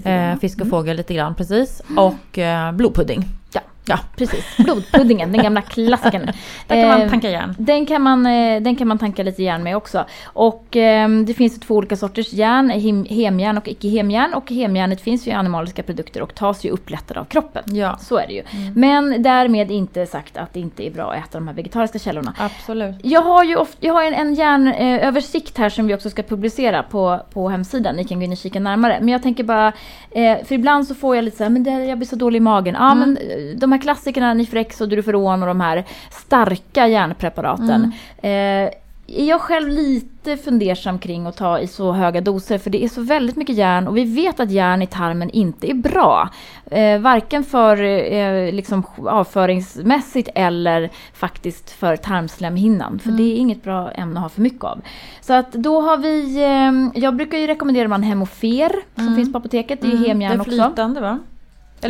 Eh, 0.03 0.36
fisk 0.36 0.62
och 0.62 0.67
fågel 0.69 0.97
lite 0.97 1.13
grann 1.13 1.36
precis. 1.36 1.82
Och 1.97 2.38
eh, 2.38 2.71
blodpudding. 2.71 3.25
Ja, 3.53 3.62
Ja. 3.86 4.00
precis. 4.17 4.58
Blodpuddingen, 4.58 5.32
den 5.32 5.43
gamla 5.43 5.62
klassikern. 5.62 6.26
Där 6.67 6.82
kan 6.82 6.88
man 6.88 7.02
Eh, 7.02 7.10
tanka 7.10 7.30
järn. 7.30 7.56
Den 7.60 7.86
kan, 7.86 8.02
man, 8.02 8.26
eh, 8.26 8.62
den 8.62 8.76
kan 8.76 8.88
man 8.88 8.98
tanka 8.98 9.24
lite 9.24 9.43
järn 9.43 9.63
med 9.63 9.78
också. 9.78 10.06
Och 10.26 10.76
eh, 10.78 11.10
det 11.10 11.34
finns 11.34 11.60
två 11.60 11.76
olika 11.76 11.96
sorters 11.96 12.34
järn, 12.34 12.69
hem, 12.69 13.06
hemjärn 13.10 13.58
och 13.58 13.67
icke-hemjärn. 13.67 14.34
Och 14.34 14.52
hemjärnet 14.52 15.02
finns 15.02 15.28
ju 15.28 15.32
i 15.32 15.34
animaliska 15.34 15.84
produkter 15.84 16.22
och 16.22 16.36
tas 16.36 16.65
ju 16.65 16.69
upp 16.69 16.89
lättare 16.89 17.19
av 17.19 17.26
kroppen. 17.26 17.63
Ja, 17.65 17.98
Så 17.98 18.17
är 18.17 18.28
det 18.28 18.34
ju. 18.34 18.43
Men 18.76 19.24
därmed 19.24 19.72
inte 19.72 20.06
sagt 20.06 20.38
att 20.38 20.54
det 20.54 20.60
inte 20.60 20.88
är 20.88 20.91
bra 20.91 21.12
att 21.12 21.28
äta 21.28 21.38
de 21.38 21.48
här 21.48 21.56
vegetariska 21.56 22.00
källorna. 22.00 22.34
absolut. 22.38 22.96
Jag 23.04 23.22
har 23.22 23.43
ju 23.43 23.56
ofta, 23.56 23.78
jag 23.80 23.93
har 23.93 24.04
en, 24.04 24.13
en 24.13 24.34
järnöversikt 24.34 25.58
här 25.58 25.69
som 25.69 25.88
vi 25.88 25.96
också 25.96 26.10
ska 26.10 26.24
publicera 26.24 26.84
på, 26.84 27.19
på 27.34 27.50
hemsidan. 27.50 27.96
Ni 27.96 28.04
kan 28.04 28.19
gå 28.19 28.24
in 28.26 28.32
och 28.32 28.38
kika 28.38 28.60
närmare. 28.60 28.98
Men 29.00 29.10
jag 29.10 29.24
tänker 29.24 29.43
bara, 29.43 29.67
eh, 30.12 30.38
för 30.46 30.56
ibland 30.56 30.88
så 30.88 30.96
får 30.96 31.15
jag 31.15 31.26
lite 31.26 31.38
så 31.38 31.43
här, 31.43 31.50
men 31.50 31.63
det, 31.63 31.72
jag 31.86 31.98
blir 31.98 32.08
så 32.08 32.15
dålig 32.15 32.38
i 32.38 32.39
magen. 32.39 32.76
Ja 32.80 32.96
men 32.96 33.17
eh, 33.17 33.58
de 33.58 33.72
här 33.73 33.81
klassikerna, 33.81 34.33
Nifrex 34.33 34.81
och 34.81 34.89
Duroferon 34.89 35.41
och 35.41 35.47
de 35.47 35.62
här 35.62 35.86
starka 36.12 36.88
järnpreparaten. 36.88 37.91
Eh, 38.17 38.69
är 39.07 39.25
jag 39.25 39.41
själv 39.41 39.69
lite 39.69 40.38
fundersam 40.38 40.99
kring 40.99 41.25
att 41.25 41.38
ta 41.38 41.59
i 41.59 41.67
så 41.67 41.91
höga 41.91 42.21
doser 42.21 42.57
för 42.57 42.69
det 42.69 42.83
är 42.83 42.88
så 42.88 43.01
väldigt 43.01 43.36
mycket 43.36 43.55
järn 43.55 43.88
och 43.88 43.97
vi 43.97 44.03
vet 44.03 44.39
att 44.39 44.51
järn 44.51 44.81
i 44.81 44.88
tarmen 44.88 45.29
inte 45.29 45.71
är 45.71 45.73
bra. 45.73 46.29
Eh, 46.71 46.99
varken 46.99 47.43
för 47.43 47.83
eh, 47.83 48.53
liksom 48.53 48.83
avföringsmässigt 48.97 50.29
eller 50.36 50.89
faktiskt 51.13 51.69
för 51.69 51.95
tarmslemhinnan. 51.95 52.99
För 52.99 53.12
det 53.12 53.23
är 53.23 53.36
inget 53.36 53.63
bra 53.63 53.91
ämne 53.91 54.19
att 54.19 54.23
ha 54.23 54.29
för 54.29 54.41
mycket 54.41 54.63
av. 54.63 54.81
Så 55.21 55.33
att 55.33 55.51
då 55.51 55.81
har 55.81 55.97
vi, 55.97 56.43
eh, 56.43 57.01
jag 57.03 57.15
brukar 57.15 57.38
ju 57.38 57.47
rekommendera 57.47 57.88
man 57.88 58.03
Hemofer 58.03 58.71
som 58.95 59.15
finns 59.15 59.31
på 59.31 59.38
apoteket. 59.38 59.81
Det 59.81 59.88
är 59.88 59.91
ju 59.91 60.07
hemjärn 60.07 60.31
det 60.31 60.38
är 60.38 60.41
också. 60.41 60.51
flytande 60.51 61.01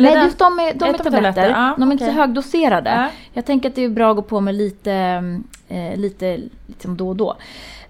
va? 0.02 0.08
Nej, 0.08 0.14
den- 0.14 0.24
just 0.24 0.38
de 0.38 0.58
är, 0.58 0.74
de 0.74 0.84
är 0.84 0.92
tabletter. 0.92 1.10
tabletter, 1.10 1.48
ja, 1.50 1.74
de 1.78 1.88
är 1.88 1.92
inte 1.92 2.04
så 2.06 2.10
högdoserade. 2.10 2.90
Ja. 2.90 3.08
Jag 3.32 3.44
tänker 3.44 3.68
att 3.68 3.74
det 3.74 3.84
är 3.84 3.88
bra 3.88 4.10
att 4.10 4.16
gå 4.16 4.22
på 4.22 4.40
med 4.40 4.54
lite, 4.54 5.22
eh, 5.68 5.96
lite 5.96 6.40
liksom 6.66 6.96
då 6.96 7.08
och 7.08 7.16
då. 7.16 7.36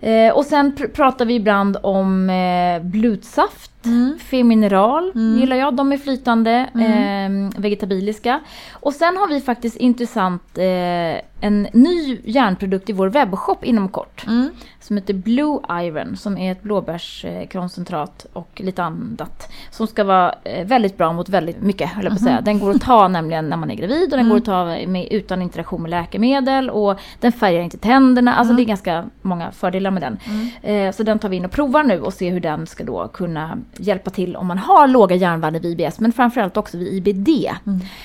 Eh, 0.00 0.32
och 0.34 0.44
sen 0.44 0.72
pr- 0.76 0.88
pratar 0.88 1.24
vi 1.24 1.34
ibland 1.34 1.76
om 1.82 2.30
eh, 2.30 2.82
blodsaft. 2.82 3.70
Mm. 3.84 4.18
Femineral 4.18 5.12
Mm. 5.14 5.38
gillar 5.40 5.56
jag, 5.56 5.74
de 5.74 5.92
är 5.92 5.96
flytande, 5.98 6.52
eh, 6.74 7.60
vegetabiliska. 7.60 8.40
Och 8.72 8.92
sen 8.92 9.16
har 9.16 9.28
vi 9.28 9.40
faktiskt 9.40 9.76
intressant 9.76 10.58
eh, 10.58 11.20
en 11.40 11.62
ny 11.72 12.18
järnprodukt 12.24 12.90
i 12.90 12.92
vår 12.92 13.08
webbshop 13.08 13.64
inom 13.64 13.88
kort. 13.88 14.24
Mm. 14.26 14.50
Som 14.80 14.96
heter 14.96 15.14
Blue 15.14 15.58
Iron 15.70 16.16
som 16.16 16.38
är 16.38 16.52
ett 16.52 16.62
blåbärskoncentrat 16.62 18.26
och 18.32 18.60
lite 18.64 18.82
annat. 18.82 19.52
Som 19.70 19.86
ska 19.86 20.04
vara 20.04 20.34
eh, 20.44 20.66
väldigt 20.66 20.96
bra 20.96 21.12
mot 21.12 21.28
väldigt 21.28 21.62
mycket 21.62 21.90
höll 21.90 22.04
jag 22.04 22.10
på 22.12 22.14
att 22.16 22.22
säga. 22.22 22.40
Den 22.40 22.58
går 22.58 22.70
att 22.70 22.80
ta 22.82 23.08
nämligen 23.08 23.48
när 23.48 23.56
man 23.56 23.70
är 23.70 23.74
gravid 23.74 24.12
och 24.12 24.18
den 24.18 24.28
går 24.28 24.36
att 24.36 24.44
ta 24.44 24.64
med, 24.86 25.08
utan 25.10 25.42
interaktion 25.42 25.82
med 25.82 25.90
läkemedel 25.90 26.70
och 26.70 27.00
den 27.20 27.32
färgar 27.32 27.60
inte 27.64 27.78
tänderna. 27.78 28.34
Alltså 28.34 28.54
det 28.54 28.62
är 28.62 28.64
ganska 28.64 29.04
många 29.22 29.52
fördelar 29.52 29.90
med 29.90 30.02
den. 30.02 30.18
Eh, 30.62 30.92
så 30.92 31.02
den 31.02 31.18
tar 31.18 31.28
vi 31.28 31.36
in 31.36 31.44
och 31.44 31.50
provar 31.50 31.82
nu 31.82 32.00
och 32.00 32.12
ser 32.12 32.30
hur 32.30 32.40
den 32.40 32.66
ska 32.66 32.84
då 32.84 33.08
kunna 33.08 33.58
hjälpa 33.76 34.10
till 34.10 34.36
om 34.36 34.46
man 34.46 34.58
har 34.58 34.88
låga 34.88 35.16
järnvärden 35.16 35.62
vid 35.62 35.80
IBS 35.80 36.00
men 36.00 36.12
framförallt 36.12 36.56
också 36.56 36.78
vid 36.78 37.08
IBD. 37.08 37.28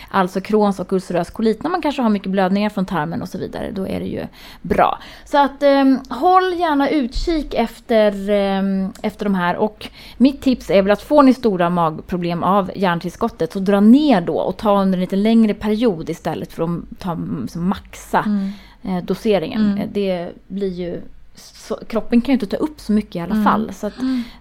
Alltså 0.09 0.41
Crohns 0.41 0.79
och 0.79 0.93
ulcerös 0.93 1.29
kolit 1.29 1.63
när 1.63 1.69
man 1.69 1.81
kanske 1.81 2.01
har 2.01 2.09
mycket 2.09 2.31
blödningar 2.31 2.69
från 2.69 2.85
tarmen 2.85 3.21
och 3.21 3.29
så 3.29 3.37
vidare. 3.37 3.71
Då 3.71 3.87
är 3.87 3.99
det 3.99 4.05
ju 4.05 4.25
bra. 4.61 4.99
Så 5.25 5.37
att 5.37 5.63
eh, 5.63 5.85
håll 6.09 6.53
gärna 6.53 6.89
utkik 6.89 7.53
efter, 7.53 8.29
eh, 8.29 8.89
efter 9.01 9.25
de 9.25 9.35
här 9.35 9.55
och 9.55 9.87
mitt 10.17 10.41
tips 10.41 10.69
är 10.69 10.81
väl 10.81 10.91
att 10.91 11.01
får 11.01 11.23
ni 11.23 11.33
stora 11.33 11.69
magproblem 11.69 12.43
av 12.43 12.71
järntillskottet 12.75 13.53
så 13.53 13.59
dra 13.59 13.79
ner 13.79 14.21
då 14.21 14.37
och 14.37 14.57
ta 14.57 14.81
under 14.81 14.97
en 14.97 15.01
lite 15.01 15.15
längre 15.15 15.53
period 15.53 16.09
istället 16.09 16.53
för 16.53 16.63
att 16.63 16.99
ta, 16.99 17.17
maxa 17.55 18.19
Mm. 18.25 18.51
Eh, 18.83 18.97
doseringen. 19.03 19.65
Mm. 19.65 19.77
Eh, 19.77 19.87
Det 19.93 20.29
blir 20.47 20.73
ju 20.73 21.01
så, 21.35 21.79
kroppen 21.87 22.21
kan 22.21 22.27
ju 22.27 22.33
inte 22.33 22.45
ta 22.47 22.57
upp 22.57 22.79
så 22.79 22.91
mycket 22.91 23.15
i 23.15 23.19
alla 23.19 23.31
Mm. 23.31 23.43
fall. 23.43 23.71
Så 23.73 23.87
att 23.87 23.93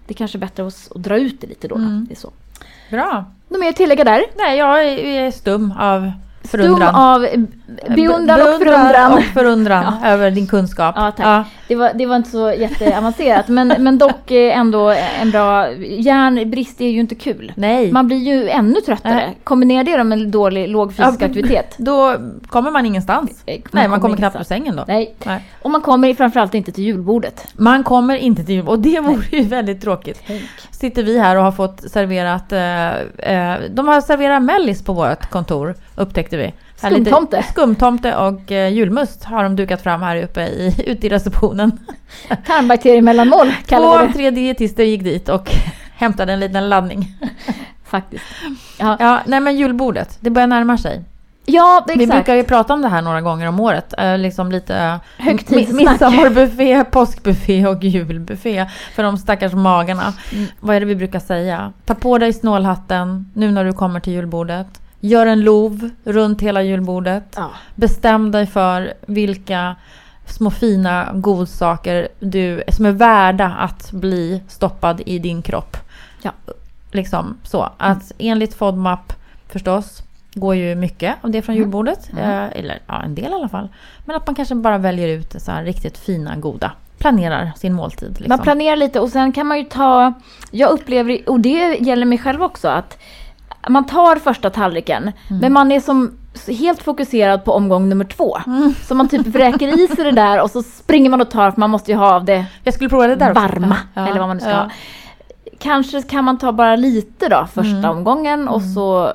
det 0.07 0.13
är 0.13 0.17
kanske 0.17 0.37
är 0.37 0.39
bättre 0.39 0.67
att, 0.67 0.87
att 0.95 1.03
dra 1.03 1.17
ut 1.19 1.41
det 1.41 1.47
lite 1.47 1.67
då. 1.67 1.75
Mm. 1.75 2.05
Det 2.09 2.13
är 2.13 2.19
så. 2.19 2.31
Bra. 2.91 3.25
Något 3.47 3.59
mer 3.59 3.69
att 3.69 3.75
tillägga 3.75 4.03
där? 4.03 4.21
Nej, 4.37 4.57
jag 4.57 4.85
är, 4.85 5.31
stum 5.31 5.71
av 5.79 6.11
Stum 6.43 6.49
förundran. 6.61 6.95
av 6.95 7.25
eh, 7.25 7.39
beundran 7.95 8.39
och 8.41 8.47
förundran. 8.59 9.13
och 9.13 9.23
förundran 9.23 9.93
över 10.03 10.31
din 10.31 10.47
kunskap. 10.47 10.95
Ja, 10.97 11.11
tack. 11.11 11.47
Det, 11.69 11.75
var, 11.75 11.91
det 11.93 12.05
var 12.05 12.15
inte 12.15 12.29
så 12.29 12.51
jätteavancerat 12.51 13.47
men, 13.47 13.67
men 13.67 13.97
dock 13.97 14.31
eh, 14.31 14.57
ändå 14.57 14.89
en 15.21 15.31
bra... 15.31 15.71
Järnbrist 15.77 16.81
är 16.81 16.89
ju 16.89 16.99
inte 16.99 17.15
kul. 17.15 17.53
Nej, 17.55 17.91
Man 17.91 18.07
blir 18.07 18.17
ju 18.17 18.49
ännu 18.49 18.81
tröttare. 18.81 19.13
Nej. 19.13 19.37
Kombinera 19.43 19.83
det 19.83 20.03
med 20.03 20.19
en 20.19 20.31
dålig, 20.31 20.69
låg 20.69 20.91
fysisk 20.91 21.21
Ja, 21.21 21.25
aktivitet. 21.25 21.75
då 21.77 22.15
kommer 22.47 22.71
man 22.71 22.85
ingenstans. 22.85 23.43
Eh, 23.45 23.59
Nej, 23.71 23.87
man 23.87 23.99
kommer 24.01 24.17
knappt 24.17 24.35
ur 24.35 24.43
sängen 24.43 24.75
då. 24.75 24.83
Nej. 24.87 25.15
Nej. 25.23 25.43
Och 25.61 25.71
man 25.71 25.81
kommer 25.81 26.13
framförallt 26.13 26.53
inte 26.53 26.71
till 26.71 26.83
julbordet. 26.83 27.47
Man 27.53 27.83
kommer 27.83 28.15
inte 28.15 28.43
till 28.43 28.67
och 28.67 28.79
det 28.79 28.99
vore 28.99 29.25
ju 29.31 29.41
väldigt 29.43 29.81
tråkigt. 29.81 30.21
Tänk. 30.27 30.41
Sitter 30.71 31.03
vi 31.03 31.19
här 31.19 31.35
och 31.35 31.43
har 31.43 31.51
fått 31.51 31.91
serverat, 31.91 32.51
eh, 32.51 33.51
eh, 33.53 33.59
de 33.71 33.87
har 33.87 34.01
serverat 34.01 34.43
mellis 34.43 34.83
på 34.83 34.93
vårt 34.93 35.29
kontor 35.29 35.75
upptäckte 35.95 36.37
vi. 36.37 36.53
Skumtomte. 36.87 37.43
Skumtomte 37.43 38.15
och 38.15 38.51
eh, 38.51 38.69
julmust 38.73 39.23
har 39.23 39.43
de 39.43 39.55
dukat 39.55 39.81
fram 39.81 40.01
här 40.01 40.23
uppe 40.23 40.41
i, 40.41 40.75
ute 40.87 41.07
i 41.07 41.09
receptionen. 41.09 41.71
Tarmbakteriemellanmål 42.47 43.51
kallar 43.65 43.97
Två 43.97 44.01
vi 44.01 44.07
det. 44.07 44.13
tre 44.13 44.31
dietister 44.31 44.83
gick 44.83 45.03
dit 45.03 45.29
och 45.29 45.51
hämtade 45.95 46.33
en 46.33 46.39
liten 46.39 46.69
laddning. 46.69 47.15
Faktiskt. 47.85 48.23
Ja, 48.79 48.97
Ja, 48.99 49.19
nej 49.25 49.39
men 49.39 49.57
julbordet, 49.57 50.17
det 50.21 50.29
börjar 50.29 50.47
närma 50.47 50.77
sig. 50.77 51.03
ja 51.45 51.85
Vi 51.87 51.93
exakt. 51.93 52.11
brukar 52.11 52.35
ju 52.35 52.43
prata 52.43 52.73
om 52.73 52.81
det 52.81 52.87
här 52.87 53.01
några 53.01 53.21
gånger 53.21 53.47
om 53.47 53.59
året. 53.59 53.93
Eh, 53.97 54.17
liksom 54.17 54.51
lite 54.51 54.75
eh, 54.77 54.95
Högtidssnack. 55.17 55.67
mi- 55.67 55.89
midsommarbuffé, 55.91 56.83
påskbuffé 56.83 57.67
och 57.67 57.83
julbuffé. 57.83 58.65
För 58.95 59.03
de 59.03 59.17
stackars 59.17 59.53
magarna. 59.53 60.13
Mm. 60.31 60.45
Vad 60.59 60.75
är 60.75 60.79
det 60.79 60.85
vi 60.85 60.95
brukar 60.95 61.19
säga? 61.19 61.73
Ta 61.85 61.95
på 61.95 62.17
dig 62.17 62.33
snålhatten 62.33 63.31
nu 63.33 63.51
när 63.51 63.65
du 63.65 63.73
kommer 63.73 63.99
till 63.99 64.13
julbordet. 64.13 64.67
Gör 64.99 65.25
en 65.27 65.41
lov 65.41 65.89
runt 66.03 66.41
hela 66.41 66.63
julbordet. 66.63 67.23
Ja. 67.35 67.49
Bestäm 67.75 68.31
dig 68.31 68.45
för 68.47 68.93
vilka 69.05 69.75
små 70.25 70.51
fina 70.51 71.09
godsaker 71.13 72.07
du, 72.19 72.63
som 72.67 72.85
är 72.85 72.91
värda 72.91 73.45
att 73.45 73.91
bli 73.91 74.43
stoppad 74.47 75.01
i 75.05 75.19
din 75.19 75.41
kropp. 75.41 75.77
Ja. 76.21 76.31
Liksom 76.91 77.37
så. 77.43 77.69
Att 77.77 78.11
enligt 78.17 78.53
FODMAP 78.53 79.13
förstås 79.47 80.03
går 80.33 80.55
ju 80.55 80.75
mycket 80.75 81.15
av 81.21 81.31
det 81.31 81.41
från 81.41 81.55
Mm. 81.55 81.63
julbordet. 81.63 82.11
Mm. 82.11 82.23
Eh, 82.23 82.49
eller 82.59 82.79
ja, 82.87 83.01
en 83.03 83.15
del 83.15 83.31
i 83.31 83.33
alla 83.33 83.49
fall. 83.49 83.69
Men 84.05 84.15
att 84.15 84.27
man 84.27 84.35
kanske 84.35 84.55
bara 84.55 84.77
väljer 84.77 85.07
ut 85.07 85.35
så 85.41 85.51
riktigt 85.51 85.97
fina, 85.97 86.35
goda. 86.35 86.71
Planerar 86.97 87.51
sin 87.57 87.73
måltid. 87.73 88.09
Liksom. 88.09 88.29
Man 88.29 88.39
planerar 88.39 88.75
lite 88.75 88.99
och 88.99 89.09
sen 89.09 89.31
kan 89.31 89.47
man 89.47 89.57
ju 89.57 89.63
ta, 89.63 90.13
jag 90.51 90.69
upplever, 90.69 91.29
och 91.29 91.39
det 91.39 91.77
gäller 91.79 92.05
mig 92.05 92.17
själv 92.17 92.43
också, 92.43 92.67
att 92.67 92.97
man 93.67 93.85
tar 93.85 94.15
första 94.15 94.49
tallriken, 94.49 95.03
Mm. 95.03 95.41
men 95.41 95.53
man 95.53 95.71
är 95.71 95.79
som 95.79 96.11
helt 96.59 96.83
fokuserad 96.83 97.45
på 97.45 97.51
omgång 97.53 97.89
nummer 97.89 98.05
två. 98.05 98.37
Mm. 98.47 98.73
Så 98.87 98.95
man 98.95 99.07
typ 99.09 99.27
vräker 99.27 99.83
i 99.83 99.87
sig 99.87 100.05
det 100.05 100.11
där 100.11 100.41
och 100.41 100.51
så 100.51 100.63
springer 100.63 101.09
man 101.09 101.21
och 101.21 101.29
tar, 101.31 101.51
för 101.51 101.59
man 101.59 101.69
måste 101.69 101.91
ju 101.91 101.97
ha 101.97 102.15
av 102.15 102.25
det 102.25 102.45
Jag 102.63 102.73
skulle 102.73 102.89
prova 102.89 103.07
det 103.07 103.15
där 103.15 103.33
varma, 103.33 103.77
Ja, 103.93 104.07
eller 104.07 104.19
vad 104.19 104.27
man 104.27 104.37
nu 104.37 104.41
ska 104.41 104.49
ja. 104.49 104.55
ha. 104.57 104.69
Kanske 105.59 106.01
kan 106.01 106.23
man 106.23 106.37
ta 106.37 106.51
bara 106.51 106.75
lite 106.75 107.29
då, 107.29 107.47
första 107.53 107.77
Mm. 107.77 107.89
omgången, 107.89 108.47
och 108.47 108.61
så 108.61 109.13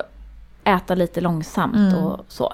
äta 0.65 0.95
lite 0.95 1.21
långsamt 1.21 1.75
Mm. 1.75 1.93
och 2.03 2.25
så. 2.27 2.53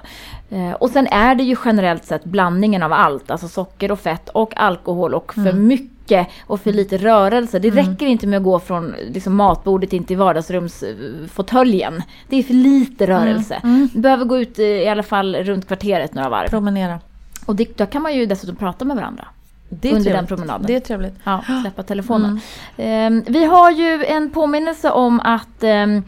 Eh, 0.50 0.72
och 0.72 0.90
sen 0.90 1.08
är 1.08 1.36
det 1.36 1.44
ju 1.44 1.56
generellt 1.66 2.06
sett 2.06 2.24
blandningen 2.24 2.84
av 2.84 2.94
allt, 2.94 3.32
alltså 3.32 3.48
socker 3.48 3.92
och 3.92 4.00
fett 4.00 4.30
och 4.30 4.54
alkohol 4.58 5.14
och 5.14 5.34
för 5.34 5.42
Mm. 5.50 5.68
mycket 5.68 6.28
och 6.48 6.60
för 6.62 6.74
lite 6.74 6.98
rörelse. 6.98 7.60
Det 7.60 7.70
räcker 7.70 8.06
inte 8.06 8.28
med 8.28 8.38
att 8.38 8.44
gå 8.44 8.60
från 8.60 8.96
liksom, 9.10 9.36
matbordet 9.36 9.94
in 9.94 10.04
till 10.04 10.18
vardagsrumsfåtöljen. 10.18 12.04
Det 12.30 12.36
är 12.38 12.44
för 12.44 12.54
lite 12.54 13.08
rörelse. 13.08 13.56
Mm. 13.64 13.90
Du 13.94 14.00
behöver 14.00 14.26
gå 14.26 14.38
ut 14.40 14.60
eh, 14.60 14.66
i 14.66 14.88
alla 14.90 15.04
fall 15.04 15.36
runt 15.36 15.68
kvarteret 15.68 16.14
några 16.14 16.30
varv. 16.30 16.50
Promenera. 16.50 17.00
Och 17.46 17.56
det, 17.56 17.78
då 17.78 17.86
kan 17.86 18.02
man 18.02 18.14
ju 18.16 18.26
dessutom 18.26 18.56
prata 18.56 18.86
med 18.86 18.96
varandra 18.98 19.26
Det 19.70 19.88
är 19.88 19.92
under 19.92 20.04
trevligt. 20.04 20.20
den 20.30 20.38
promenaden. 20.38 20.68
Det 20.68 20.76
är 20.76 20.80
trevligt. 20.80 21.14
Ja, 21.24 21.42
släppa 21.62 21.84
telefonen. 21.84 22.40
Ehm, 22.78 23.24
vi 23.28 23.46
har 23.46 23.72
ju 23.72 24.06
en 24.06 24.30
påminnelse 24.30 24.92
om 24.92 25.20
att 25.20 25.64
um, 25.64 26.04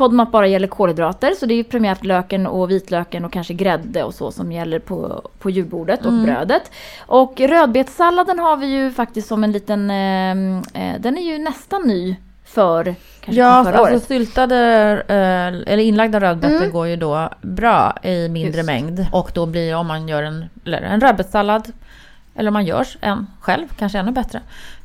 FODMAP 0.00 0.30
bara 0.30 0.46
gäller 0.46 0.68
kolhydrater. 0.68 1.30
Så 1.34 1.46
det 1.46 1.54
är 1.54 1.56
ju 1.56 1.64
primärt 1.64 2.04
löken 2.04 2.46
och 2.46 2.70
vitlöken 2.70 3.24
och 3.24 3.32
kanske 3.32 3.54
grädde 3.54 4.02
och 4.04 4.14
så 4.14 4.30
som 4.32 4.52
gäller 4.52 4.78
på, 4.78 5.22
på 5.38 5.50
julbordet 5.50 6.00
och 6.06 6.12
Mm. 6.12 6.24
brödet. 6.24 6.70
Och 7.06 7.40
rödbetssalladen 7.40 8.38
har 8.38 8.56
vi 8.56 8.66
ju 8.66 8.90
faktiskt 8.92 9.28
som 9.28 9.44
en 9.44 9.52
liten... 9.52 9.90
ehm, 9.90 10.62
eh, 10.74 11.00
den 11.00 11.18
är 11.18 11.22
ju 11.22 11.38
nästan 11.38 11.82
ny 11.82 12.16
för 12.44 12.84
kanske 13.20 13.40
Ja, 13.40 13.64
förra 13.64 13.76
alltså 13.78 13.92
året. 13.94 14.04
syltade 14.06 14.56
eh, 15.08 15.72
eller 15.72 15.78
inlagda 15.78 16.20
rödbetor 16.20 16.56
Mm. 16.56 16.70
går 16.72 16.86
ju 16.86 16.96
då 16.96 17.28
bra 17.42 17.96
i 18.02 18.28
mindre 18.28 18.56
Just. 18.58 18.66
mängd. 18.66 19.06
Och 19.12 19.30
då 19.34 19.46
blir 19.46 19.74
om 19.76 19.86
man 19.86 20.08
gör 20.08 20.22
en, 20.22 20.44
eller 20.64 20.82
en 20.82 21.00
rödbetssallad 21.00 21.72
eller 22.34 22.48
om 22.48 22.52
man 22.52 22.64
gör 22.64 22.86
en 23.00 23.26
själv, 23.40 23.66
kanske 23.78 23.98
ännu 23.98 24.10
bättre. 24.12 24.40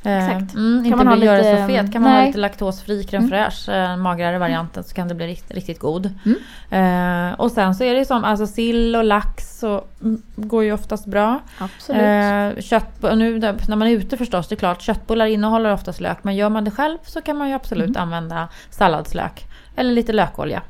Eh, 0.06 0.18
Exakt. 0.30 0.56
Mm, 0.56 0.78
Kan 0.78 0.86
inte 0.86 0.98
man 0.98 1.08
ha 1.08 1.16
bli, 1.16 1.26
göra 1.26 1.38
lite- 1.38 1.62
så 1.62 1.68
fet. 1.68 1.94
Kan 1.94 2.02
man 2.02 2.12
ha 2.12 2.18
nej. 2.18 2.28
lite 2.28 2.40
laktosfri 2.40 3.04
crème 3.04 3.18
Mm. 3.18 3.30
fraîche, 3.30 3.70
eh, 3.92 3.98
magrare 3.98 4.38
varianten, 4.38 4.84
så 4.84 4.96
kan 4.96 5.08
det 5.08 5.16
bli 5.16 5.28
riktigt, 5.28 5.52
riktigt 5.52 5.80
god. 5.80 6.14
Mm. 6.26 7.30
Eh, 7.30 7.40
och 7.40 7.52
sen 7.52 7.76
så 7.76 7.84
är 7.84 7.94
det 7.94 8.00
ju 8.00 8.06
som, 8.06 8.24
alltså 8.24 8.48
sill 8.48 8.96
och 8.96 9.04
lax 9.04 9.64
och, 9.64 9.90
mm, 10.02 10.22
går 10.36 10.64
ju 10.64 10.74
oftast 10.74 11.06
bra. 11.06 11.40
Absolut. 11.58 12.02
Eh, 12.02 12.62
kött, 12.64 13.02
nu 13.02 13.40
när 13.40 13.76
man 13.76 13.88
är 13.88 13.92
ute 13.92 14.18
förstås, 14.18 14.48
det 14.48 14.56
är 14.56 14.58
klart 14.58 14.82
köttbullar 14.82 15.26
innehåller 15.26 15.74
oftast 15.74 16.02
lök. 16.02 16.24
Men 16.24 16.36
gör 16.36 16.50
man 16.50 16.64
det 16.64 16.72
själv 16.72 16.98
så 17.06 17.22
kan 17.22 17.38
man 17.38 17.50
ju 17.50 17.54
absolut 17.56 17.90
Mm. 17.90 18.02
använda 18.02 18.48
salladslök. 18.70 19.46
Eller 19.76 19.92
lite 19.92 20.14
lökolja. 20.14 20.62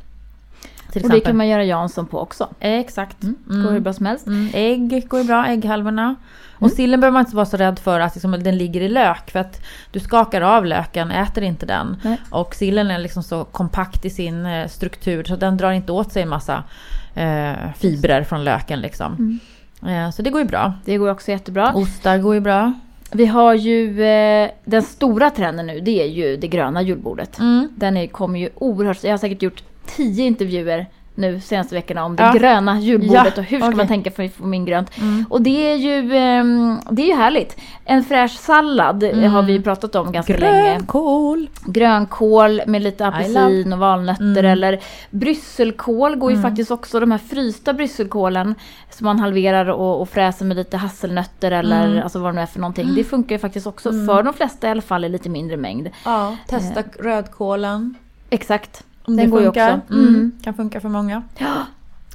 Till 1.00 1.04
och 1.06 1.16
det 1.16 1.20
kan 1.20 1.38
man 1.38 1.48
göra 1.48 1.64
Jansson 1.64 2.08
på 2.08 2.20
också. 2.20 2.50
Exakt. 2.60 3.24
Mm. 3.24 3.36
Mm. 3.50 3.64
Går 3.64 3.72
hur 3.72 3.80
bra 3.80 3.94
som 3.94 4.06
helst. 4.06 4.28
Mm. 4.28 4.50
Ägg 4.54 5.08
går 5.10 5.20
ju 5.20 5.26
bra, 5.26 5.46
ägghalvorna. 5.48 6.16
Och 6.56 6.62
Mm. 6.62 6.76
sillen 6.76 7.00
behöver 7.00 7.14
man 7.14 7.26
inte 7.26 7.36
vara 7.36 7.46
så 7.46 7.58
rädd 7.58 7.80
för 7.80 8.00
att 8.00 8.16
liksom, 8.16 8.32
den 8.44 8.58
ligger 8.58 8.82
i 8.82 8.90
lök. 8.90 9.32
För 9.32 9.40
att 9.40 9.62
du 9.92 10.00
skakar 10.00 10.42
av 10.42 10.66
löken, 10.66 11.12
äter 11.12 11.44
inte 11.44 11.66
den. 11.66 11.98
Nej. 12.04 12.22
Och 12.30 12.56
sillen 12.56 12.92
är 12.92 13.00
liksom 13.00 13.24
så 13.24 13.44
kompakt 13.44 14.06
i 14.06 14.10
sin 14.10 14.46
eh, 14.46 14.68
struktur 14.68 15.24
så 15.24 15.36
den 15.36 15.58
drar 15.58 15.72
inte 15.72 15.92
åt 15.92 16.12
sig 16.12 16.22
en 16.24 16.30
massa 16.30 16.64
eh, 17.14 17.54
fibrer 17.78 18.24
från 18.24 18.44
löken. 18.44 18.82
Liksom. 18.82 19.40
Mm. 19.84 20.06
Eh, 20.06 20.12
så 20.12 20.22
det 20.22 20.30
går 20.30 20.42
ju 20.42 20.48
bra. 20.48 20.74
Det 20.86 20.98
går 20.98 21.10
också 21.12 21.32
jättebra. 21.32 21.74
Ostar 21.74 22.18
går 22.18 22.34
ju 22.34 22.40
bra. 22.42 22.74
Vi 23.12 23.26
har 23.26 23.54
ju 23.54 24.04
eh, 24.04 24.50
den 24.66 24.82
stora 24.84 25.30
trenden 25.30 25.68
nu, 25.68 25.80
det 25.80 26.02
är 26.04 26.08
ju 26.08 26.38
det 26.38 26.48
gröna 26.48 26.82
julbordet. 26.82 27.40
Mm. 27.40 27.70
Den 27.76 27.98
är, 27.98 28.08
kommer 28.08 28.40
ju 28.40 28.50
oerhört, 28.56 29.04
jag 29.04 29.12
har 29.12 29.18
säkert 29.18 29.42
gjort 29.42 29.64
tio 29.88 30.26
intervjuer 30.26 30.86
nu 31.18 31.40
senaste 31.42 31.76
veckorna 31.76 32.06
om 32.06 32.16
det 32.16 32.24
Ja. 32.24 32.32
gröna 32.34 32.80
julbordet 32.80 33.34
Ja, 33.36 33.42
och 33.42 33.44
hur 33.44 33.58
ska 33.60 33.68
okej. 33.68 33.78
man 33.78 33.88
tänka 33.88 34.12
för 34.12 34.24
att 34.24 34.34
få 34.34 34.46
min 34.46 34.66
grönt. 34.66 34.98
Mm. 34.98 35.26
Och 35.30 35.42
det 35.42 35.72
är 35.72 35.76
ju, 35.76 36.16
ehm, 36.16 36.80
det 36.92 37.02
är 37.02 37.06
ju 37.06 37.14
härligt. 37.16 37.58
En 37.86 38.04
fräsch 38.04 38.32
sallad 38.40 39.04
eh, 39.04 39.10
Mm. 39.10 39.32
har 39.32 39.42
vi 39.44 39.62
pratat 39.62 39.96
om 39.96 40.12
ganska 40.12 40.38
länge. 40.38 40.74
Grönkål. 40.76 41.50
Grönkål 41.66 42.62
med 42.68 42.82
lite 42.82 43.08
apelsin 43.08 43.74
och 43.74 43.80
valnötter 43.80 44.24
Mm. 44.24 44.46
eller 44.46 44.80
brysselkål 45.12 46.16
går 46.16 46.32
ju 46.32 46.38
Mm. 46.38 46.50
faktiskt 46.50 46.72
också, 46.72 47.00
de 47.00 47.12
här 47.12 47.18
frysta 47.18 47.74
brysselkålen 47.74 48.56
som 48.90 49.06
man 49.06 49.20
halverar 49.20 49.66
och, 49.70 50.02
och 50.02 50.10
fräser 50.10 50.46
med 50.46 50.58
lite 50.58 50.78
hasselnötter 50.78 51.52
eller 51.52 51.88
Mm. 51.88 52.04
alltså 52.04 52.20
vad 52.20 52.30
det 52.32 52.36
nu 52.36 52.42
är 52.42 52.46
för 52.46 52.60
någonting. 52.60 52.96
Det 52.96 53.04
funkar 53.04 53.36
ju 53.36 53.40
faktiskt 53.40 53.68
också 53.68 53.92
för 53.92 54.24
de 54.24 54.34
flesta 54.34 54.68
i 54.68 54.72
alla 54.72 54.82
fall 54.82 55.06
i 55.06 55.10
lite 55.10 55.30
mindre 55.30 55.58
mängd. 55.58 55.90
Ja, 56.06 56.36
testa 56.48 56.84
rödkålen. 57.00 57.96
Exakt. 58.30 58.84
Om 59.08 59.16
Den 59.16 59.26
det 59.26 59.32
går 59.32 59.42
ju 59.42 59.48
också. 59.48 59.80
Mm. 59.92 60.32
Kan 60.44 60.54
funka 60.54 60.82
för 60.82 60.90
många. 60.90 61.24
Ja. 61.38 61.48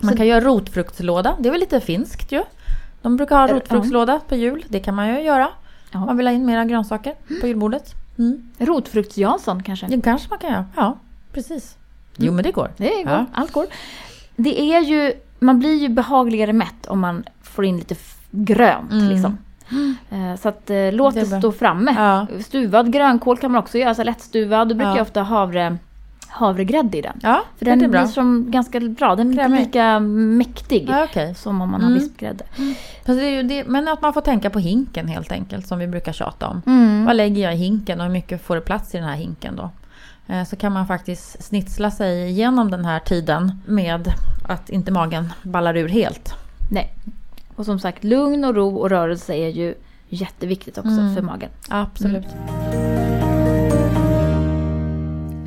Man 0.02 0.10
Så- 0.12 0.16
kan 0.16 0.26
göra 0.26 0.40
rotfruktslåda. 0.40 1.36
Det 1.38 1.48
är 1.48 1.50
väl 1.50 1.60
lite 1.60 1.80
finskt 1.80 2.32
ju. 2.32 2.42
De 3.02 3.16
brukar 3.16 3.36
ha 3.36 3.46
rotfruktslåda 3.48 4.20
på 4.28 4.36
jul. 4.36 4.64
Det 4.68 4.80
kan 4.80 4.94
man 4.94 5.08
ju 5.08 5.20
göra. 5.22 5.48
Om 5.94 6.00
man 6.00 6.16
vill 6.16 6.26
ha 6.26 6.34
in 6.34 6.46
mera 6.46 6.64
grönsaker 6.64 7.14
på 7.40 7.46
julbordet. 7.46 7.94
Mm. 8.18 8.48
Rotfrukts-Jansson 8.58 9.62
kanske? 9.62 9.86
Det 9.86 10.00
kanske 10.00 10.26
man 10.30 10.38
kan 10.38 10.50
göra. 10.50 10.64
Ja, 10.76 10.96
precis. 11.32 11.76
Jo 12.16 12.32
men 12.32 12.44
det 12.44 12.52
går. 12.52 12.70
Det 12.76 12.88
går, 12.88 13.12
Ja. 13.12 13.26
allt 13.32 13.52
går. 13.52 13.66
Det 14.36 14.60
är 14.74 14.80
ju, 14.80 15.12
man 15.38 15.58
blir 15.58 15.74
ju 15.74 15.88
behagligare 15.88 16.52
mätt 16.52 16.86
om 16.86 17.00
man 17.00 17.24
får 17.42 17.64
in 17.64 17.76
lite 17.76 17.94
grönt 18.30 18.92
Mm. 18.92 19.08
liksom. 19.08 19.38
Eh, 20.10 20.36
Så 20.40 20.48
att 20.48 20.70
eh, 20.70 20.92
låt 20.92 21.14
Det 21.14 21.20
det, 21.20 21.38
stå 21.38 21.52
framme. 21.52 21.94
Ja. 21.98 22.26
Stuvad 22.42 22.92
grönkål 22.92 23.36
kan 23.38 23.50
man 23.52 23.58
också 23.62 23.78
göra, 23.78 23.94
så 23.94 24.02
lättstuvad. 24.02 24.68
Då 24.68 24.74
brukar 24.74 24.90
Ja. 24.90 24.96
jag 24.96 25.02
ofta 25.02 25.22
ha 25.22 25.38
havre, 25.38 25.78
havregrädde 26.30 26.98
i 26.98 27.02
den. 27.02 27.20
Ja, 27.22 27.42
För 27.58 27.64
det 27.64 27.70
den 27.70 27.84
är 27.84 27.88
bra. 27.88 28.00
blir 28.02 28.10
som 28.12 28.50
ganska 28.50 28.80
bra, 28.80 29.16
den 29.16 29.38
är 29.38 29.44
inte 29.44 29.58
lika 29.60 30.00
mäktig 30.00 30.86
Ja, 30.90 31.04
okej. 31.04 31.34
som 31.34 31.60
om 31.60 31.70
man 31.70 31.80
har 31.80 31.88
Mm. 31.90 32.00
vispgrädde. 32.02 32.44
Fast 33.06 33.18
det 33.20 33.64
men 33.66 33.88
att 33.88 34.02
man 34.02 34.12
får 34.12 34.20
tänka 34.20 34.50
på 34.50 34.58
hinken 34.58 35.08
helt 35.08 35.32
enkelt 35.32 35.66
som 35.66 35.78
vi 35.78 35.86
brukar 35.86 36.12
tjata 36.12 36.48
om. 36.48 36.62
Mm. 36.66 37.04
Vad 37.04 37.16
lägger 37.16 37.42
jag 37.42 37.54
i 37.54 37.56
hinken 37.56 38.00
och 38.00 38.06
hur 38.06 38.12
mycket 38.12 38.42
får 38.42 38.54
det 38.54 38.60
plats 38.60 38.94
i 38.94 38.98
den 38.98 39.06
här 39.06 39.16
hinken 39.16 39.56
då? 39.56 39.70
Eh, 40.34 40.44
Så 40.44 40.56
kan 40.56 40.72
man 40.72 40.86
faktiskt 40.86 41.42
snitsla 41.44 41.90
sig 41.90 42.28
igenom 42.30 42.70
den 42.70 42.84
här 42.84 42.98
tiden 43.00 43.52
med 43.66 44.12
att 44.48 44.70
inte 44.70 44.92
magen 44.92 45.32
ballar 45.42 45.76
ur 45.76 45.88
helt. 45.88 46.34
Nej. 46.70 46.92
Och 47.56 47.64
som 47.66 47.78
sagt, 47.78 48.04
lugn 48.04 48.44
och 48.44 48.54
ro 48.54 48.76
och 48.76 48.90
rörelse 48.90 49.34
är 49.34 49.48
ju 49.48 49.74
Jätteviktigt 50.12 50.78
också 50.78 50.90
Mm. 50.90 51.14
för 51.14 51.22
magen. 51.22 51.50
Absolut. 51.68 52.26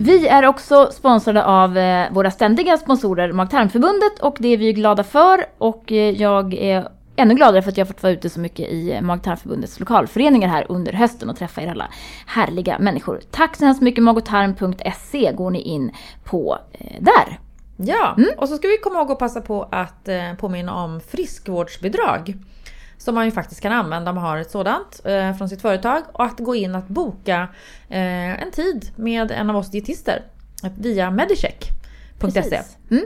Vi 0.05 0.27
är 0.27 0.45
också 0.45 0.89
sponsrade 0.91 1.45
av 1.45 1.77
eh, 1.77 2.11
våra 2.11 2.31
ständiga 2.31 2.77
sponsorer 2.77 3.31
Mag-tarmförbundet 3.31 4.19
och 4.19 4.35
det 4.39 4.47
är 4.47 4.57
vi 4.57 4.73
glada 4.73 5.03
för 5.03 5.45
och 5.57 5.91
eh, 5.91 6.09
jag 6.09 6.53
är 6.53 6.87
ännu 7.15 7.35
gladare 7.35 7.61
för 7.61 7.69
att 7.69 7.77
jag 7.77 7.85
har 7.85 7.93
fått 7.93 8.03
vara 8.03 8.13
ute 8.13 8.29
så 8.29 8.39
mycket 8.39 8.69
i 8.69 8.91
eh, 8.91 9.01
Mag-tarmförbundets 9.01 9.79
lokalföreningar 9.79 10.49
här 10.49 10.65
under 10.69 10.93
hösten 10.93 11.29
och 11.29 11.37
träffa 11.37 11.61
er 11.61 11.67
alla 11.67 11.87
härliga 12.25 12.79
människor. 12.79 13.21
Tack 13.31 13.55
så 13.55 13.65
hemskt 13.65 13.81
mycket 13.81 14.03
magotarm.se 14.03 15.31
går 15.31 15.51
ni 15.51 15.61
in 15.61 15.91
på 16.23 16.57
där. 16.99 17.39
Ja, 17.77 18.17
och 18.37 18.49
så 18.49 18.57
ska 18.57 18.67
vi 18.67 18.77
komma 18.77 18.99
ihåg 18.99 19.11
att 19.11 19.19
passa 19.19 19.41
på 19.41 19.67
att 19.71 20.09
påminna 20.37 20.83
om 20.83 21.01
friskvårdsbidrag. 21.01 22.35
Som 23.03 23.15
man 23.15 23.25
ju 23.25 23.31
faktiskt 23.31 23.61
kan 23.61 23.71
använda 23.71 24.11
om 24.11 24.15
man 24.15 24.23
har 24.23 24.37
ett 24.37 24.51
sådant 24.51 25.01
eh, 25.05 25.37
från 25.37 25.49
sitt 25.49 25.61
företag. 25.61 26.03
Och 26.13 26.25
att 26.25 26.39
gå 26.39 26.55
in 26.55 26.75
att 26.75 26.87
boka 26.87 27.47
eh, 27.89 28.41
en 28.41 28.51
tid 28.51 28.91
med 28.95 29.31
en 29.31 29.49
av 29.49 29.55
oss 29.55 29.71
dietister 29.71 30.21
via 30.77 31.11
medicheck.se. 31.11 32.61
Mm. 32.91 33.05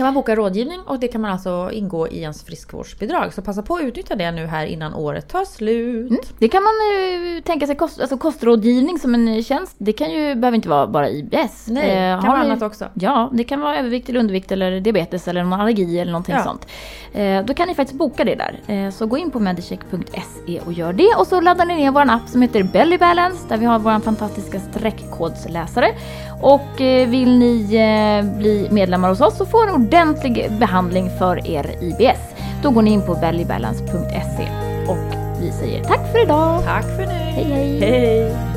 Kan 0.00 0.04
man 0.06 0.14
boka 0.14 0.34
rådgivning 0.36 0.80
och 0.86 0.98
det 1.00 1.08
kan 1.08 1.20
man 1.20 1.30
alltså 1.30 1.70
ingå 1.72 2.08
i 2.08 2.20
ens 2.22 2.44
friskvårdsbidrag. 2.44 3.34
Så 3.34 3.42
passa 3.42 3.62
på 3.62 3.74
att 3.74 3.82
utnyttja 3.82 4.14
det 4.16 4.30
nu 4.30 4.46
här 4.46 4.66
innan 4.66 4.94
året 4.94 5.28
tar 5.28 5.44
slut. 5.44 6.32
Det 6.38 6.48
kan 6.48 6.62
man 6.62 6.72
eh, 6.72 7.42
tänka 7.42 7.66
sig, 7.66 7.76
kost, 7.76 8.00
alltså 8.00 8.16
kostrådgivning 8.16 8.98
som 8.98 9.14
en 9.14 9.42
tjänst. 9.42 9.74
Det 9.78 9.92
kan 9.92 10.10
ju, 10.10 10.34
behöver 10.34 10.56
inte 10.56 10.68
vara 10.68 10.86
bara 10.86 11.08
IBS. 11.10 11.66
Nej, 11.68 11.90
Eh, 11.90 12.20
kan 12.20 12.28
vara 12.30 12.40
annat 12.40 12.62
också. 12.62 12.84
Ja, 12.94 13.30
det 13.32 13.44
kan 13.44 13.60
vara 13.60 13.76
övervikt 13.78 14.08
eller 14.08 14.20
undervikt 14.20 14.52
eller 14.52 14.80
diabetes 14.80 15.28
eller 15.28 15.42
någon 15.44 15.60
allergi 15.60 15.98
eller 16.00 16.12
någonting 16.12 16.34
Ja. 16.34 16.44
sånt. 16.44 16.66
Eh, 17.12 17.44
då 17.44 17.54
kan 17.54 17.68
ni 17.68 17.74
faktiskt 17.74 17.98
boka 17.98 18.24
det 18.24 18.34
där. 18.34 18.74
Eh, 18.74 18.90
så 18.90 19.06
gå 19.06 19.18
in 19.18 19.30
på 19.30 19.38
medicheck.se 19.40 20.60
och 20.66 20.72
gör 20.72 20.92
det. 20.92 21.14
Och 21.18 21.26
så 21.26 21.40
laddar 21.40 21.64
ni 21.66 21.76
ner 21.76 21.90
vår 21.90 22.10
app 22.10 22.28
som 22.28 22.42
heter 22.42 22.62
Belly 22.62 22.98
Balance 22.98 23.44
där 23.48 23.56
vi 23.56 23.64
har 23.66 23.78
vår 23.78 24.00
fantastiska 24.00 24.60
streckkodsläsare. 24.60 25.94
Och 26.42 26.80
eh, 26.80 27.08
vill 27.08 27.38
ni 27.38 27.60
eh, 27.76 28.38
bli 28.38 28.68
medlemmar 28.70 29.08
hos 29.08 29.20
oss 29.20 29.36
så 29.38 29.46
får 29.46 29.66
ni 29.66 29.72
ordentlig 29.90 30.50
behandling 30.58 31.10
för 31.18 31.46
er 31.46 31.76
IBS. 31.80 32.34
Då 32.62 32.70
går 32.70 32.82
ni 32.82 32.90
in 32.90 33.02
på 33.02 33.14
bellybalance.se 33.14 34.48
och 34.88 35.14
vi 35.40 35.52
säger 35.52 35.84
tack 35.84 36.12
för 36.12 36.22
idag. 36.22 36.64
Tack 36.64 36.84
för 36.84 37.06
nu! 37.06 37.12
Hej 37.12 37.44
hej! 37.44 37.80
Hej! 37.80 38.49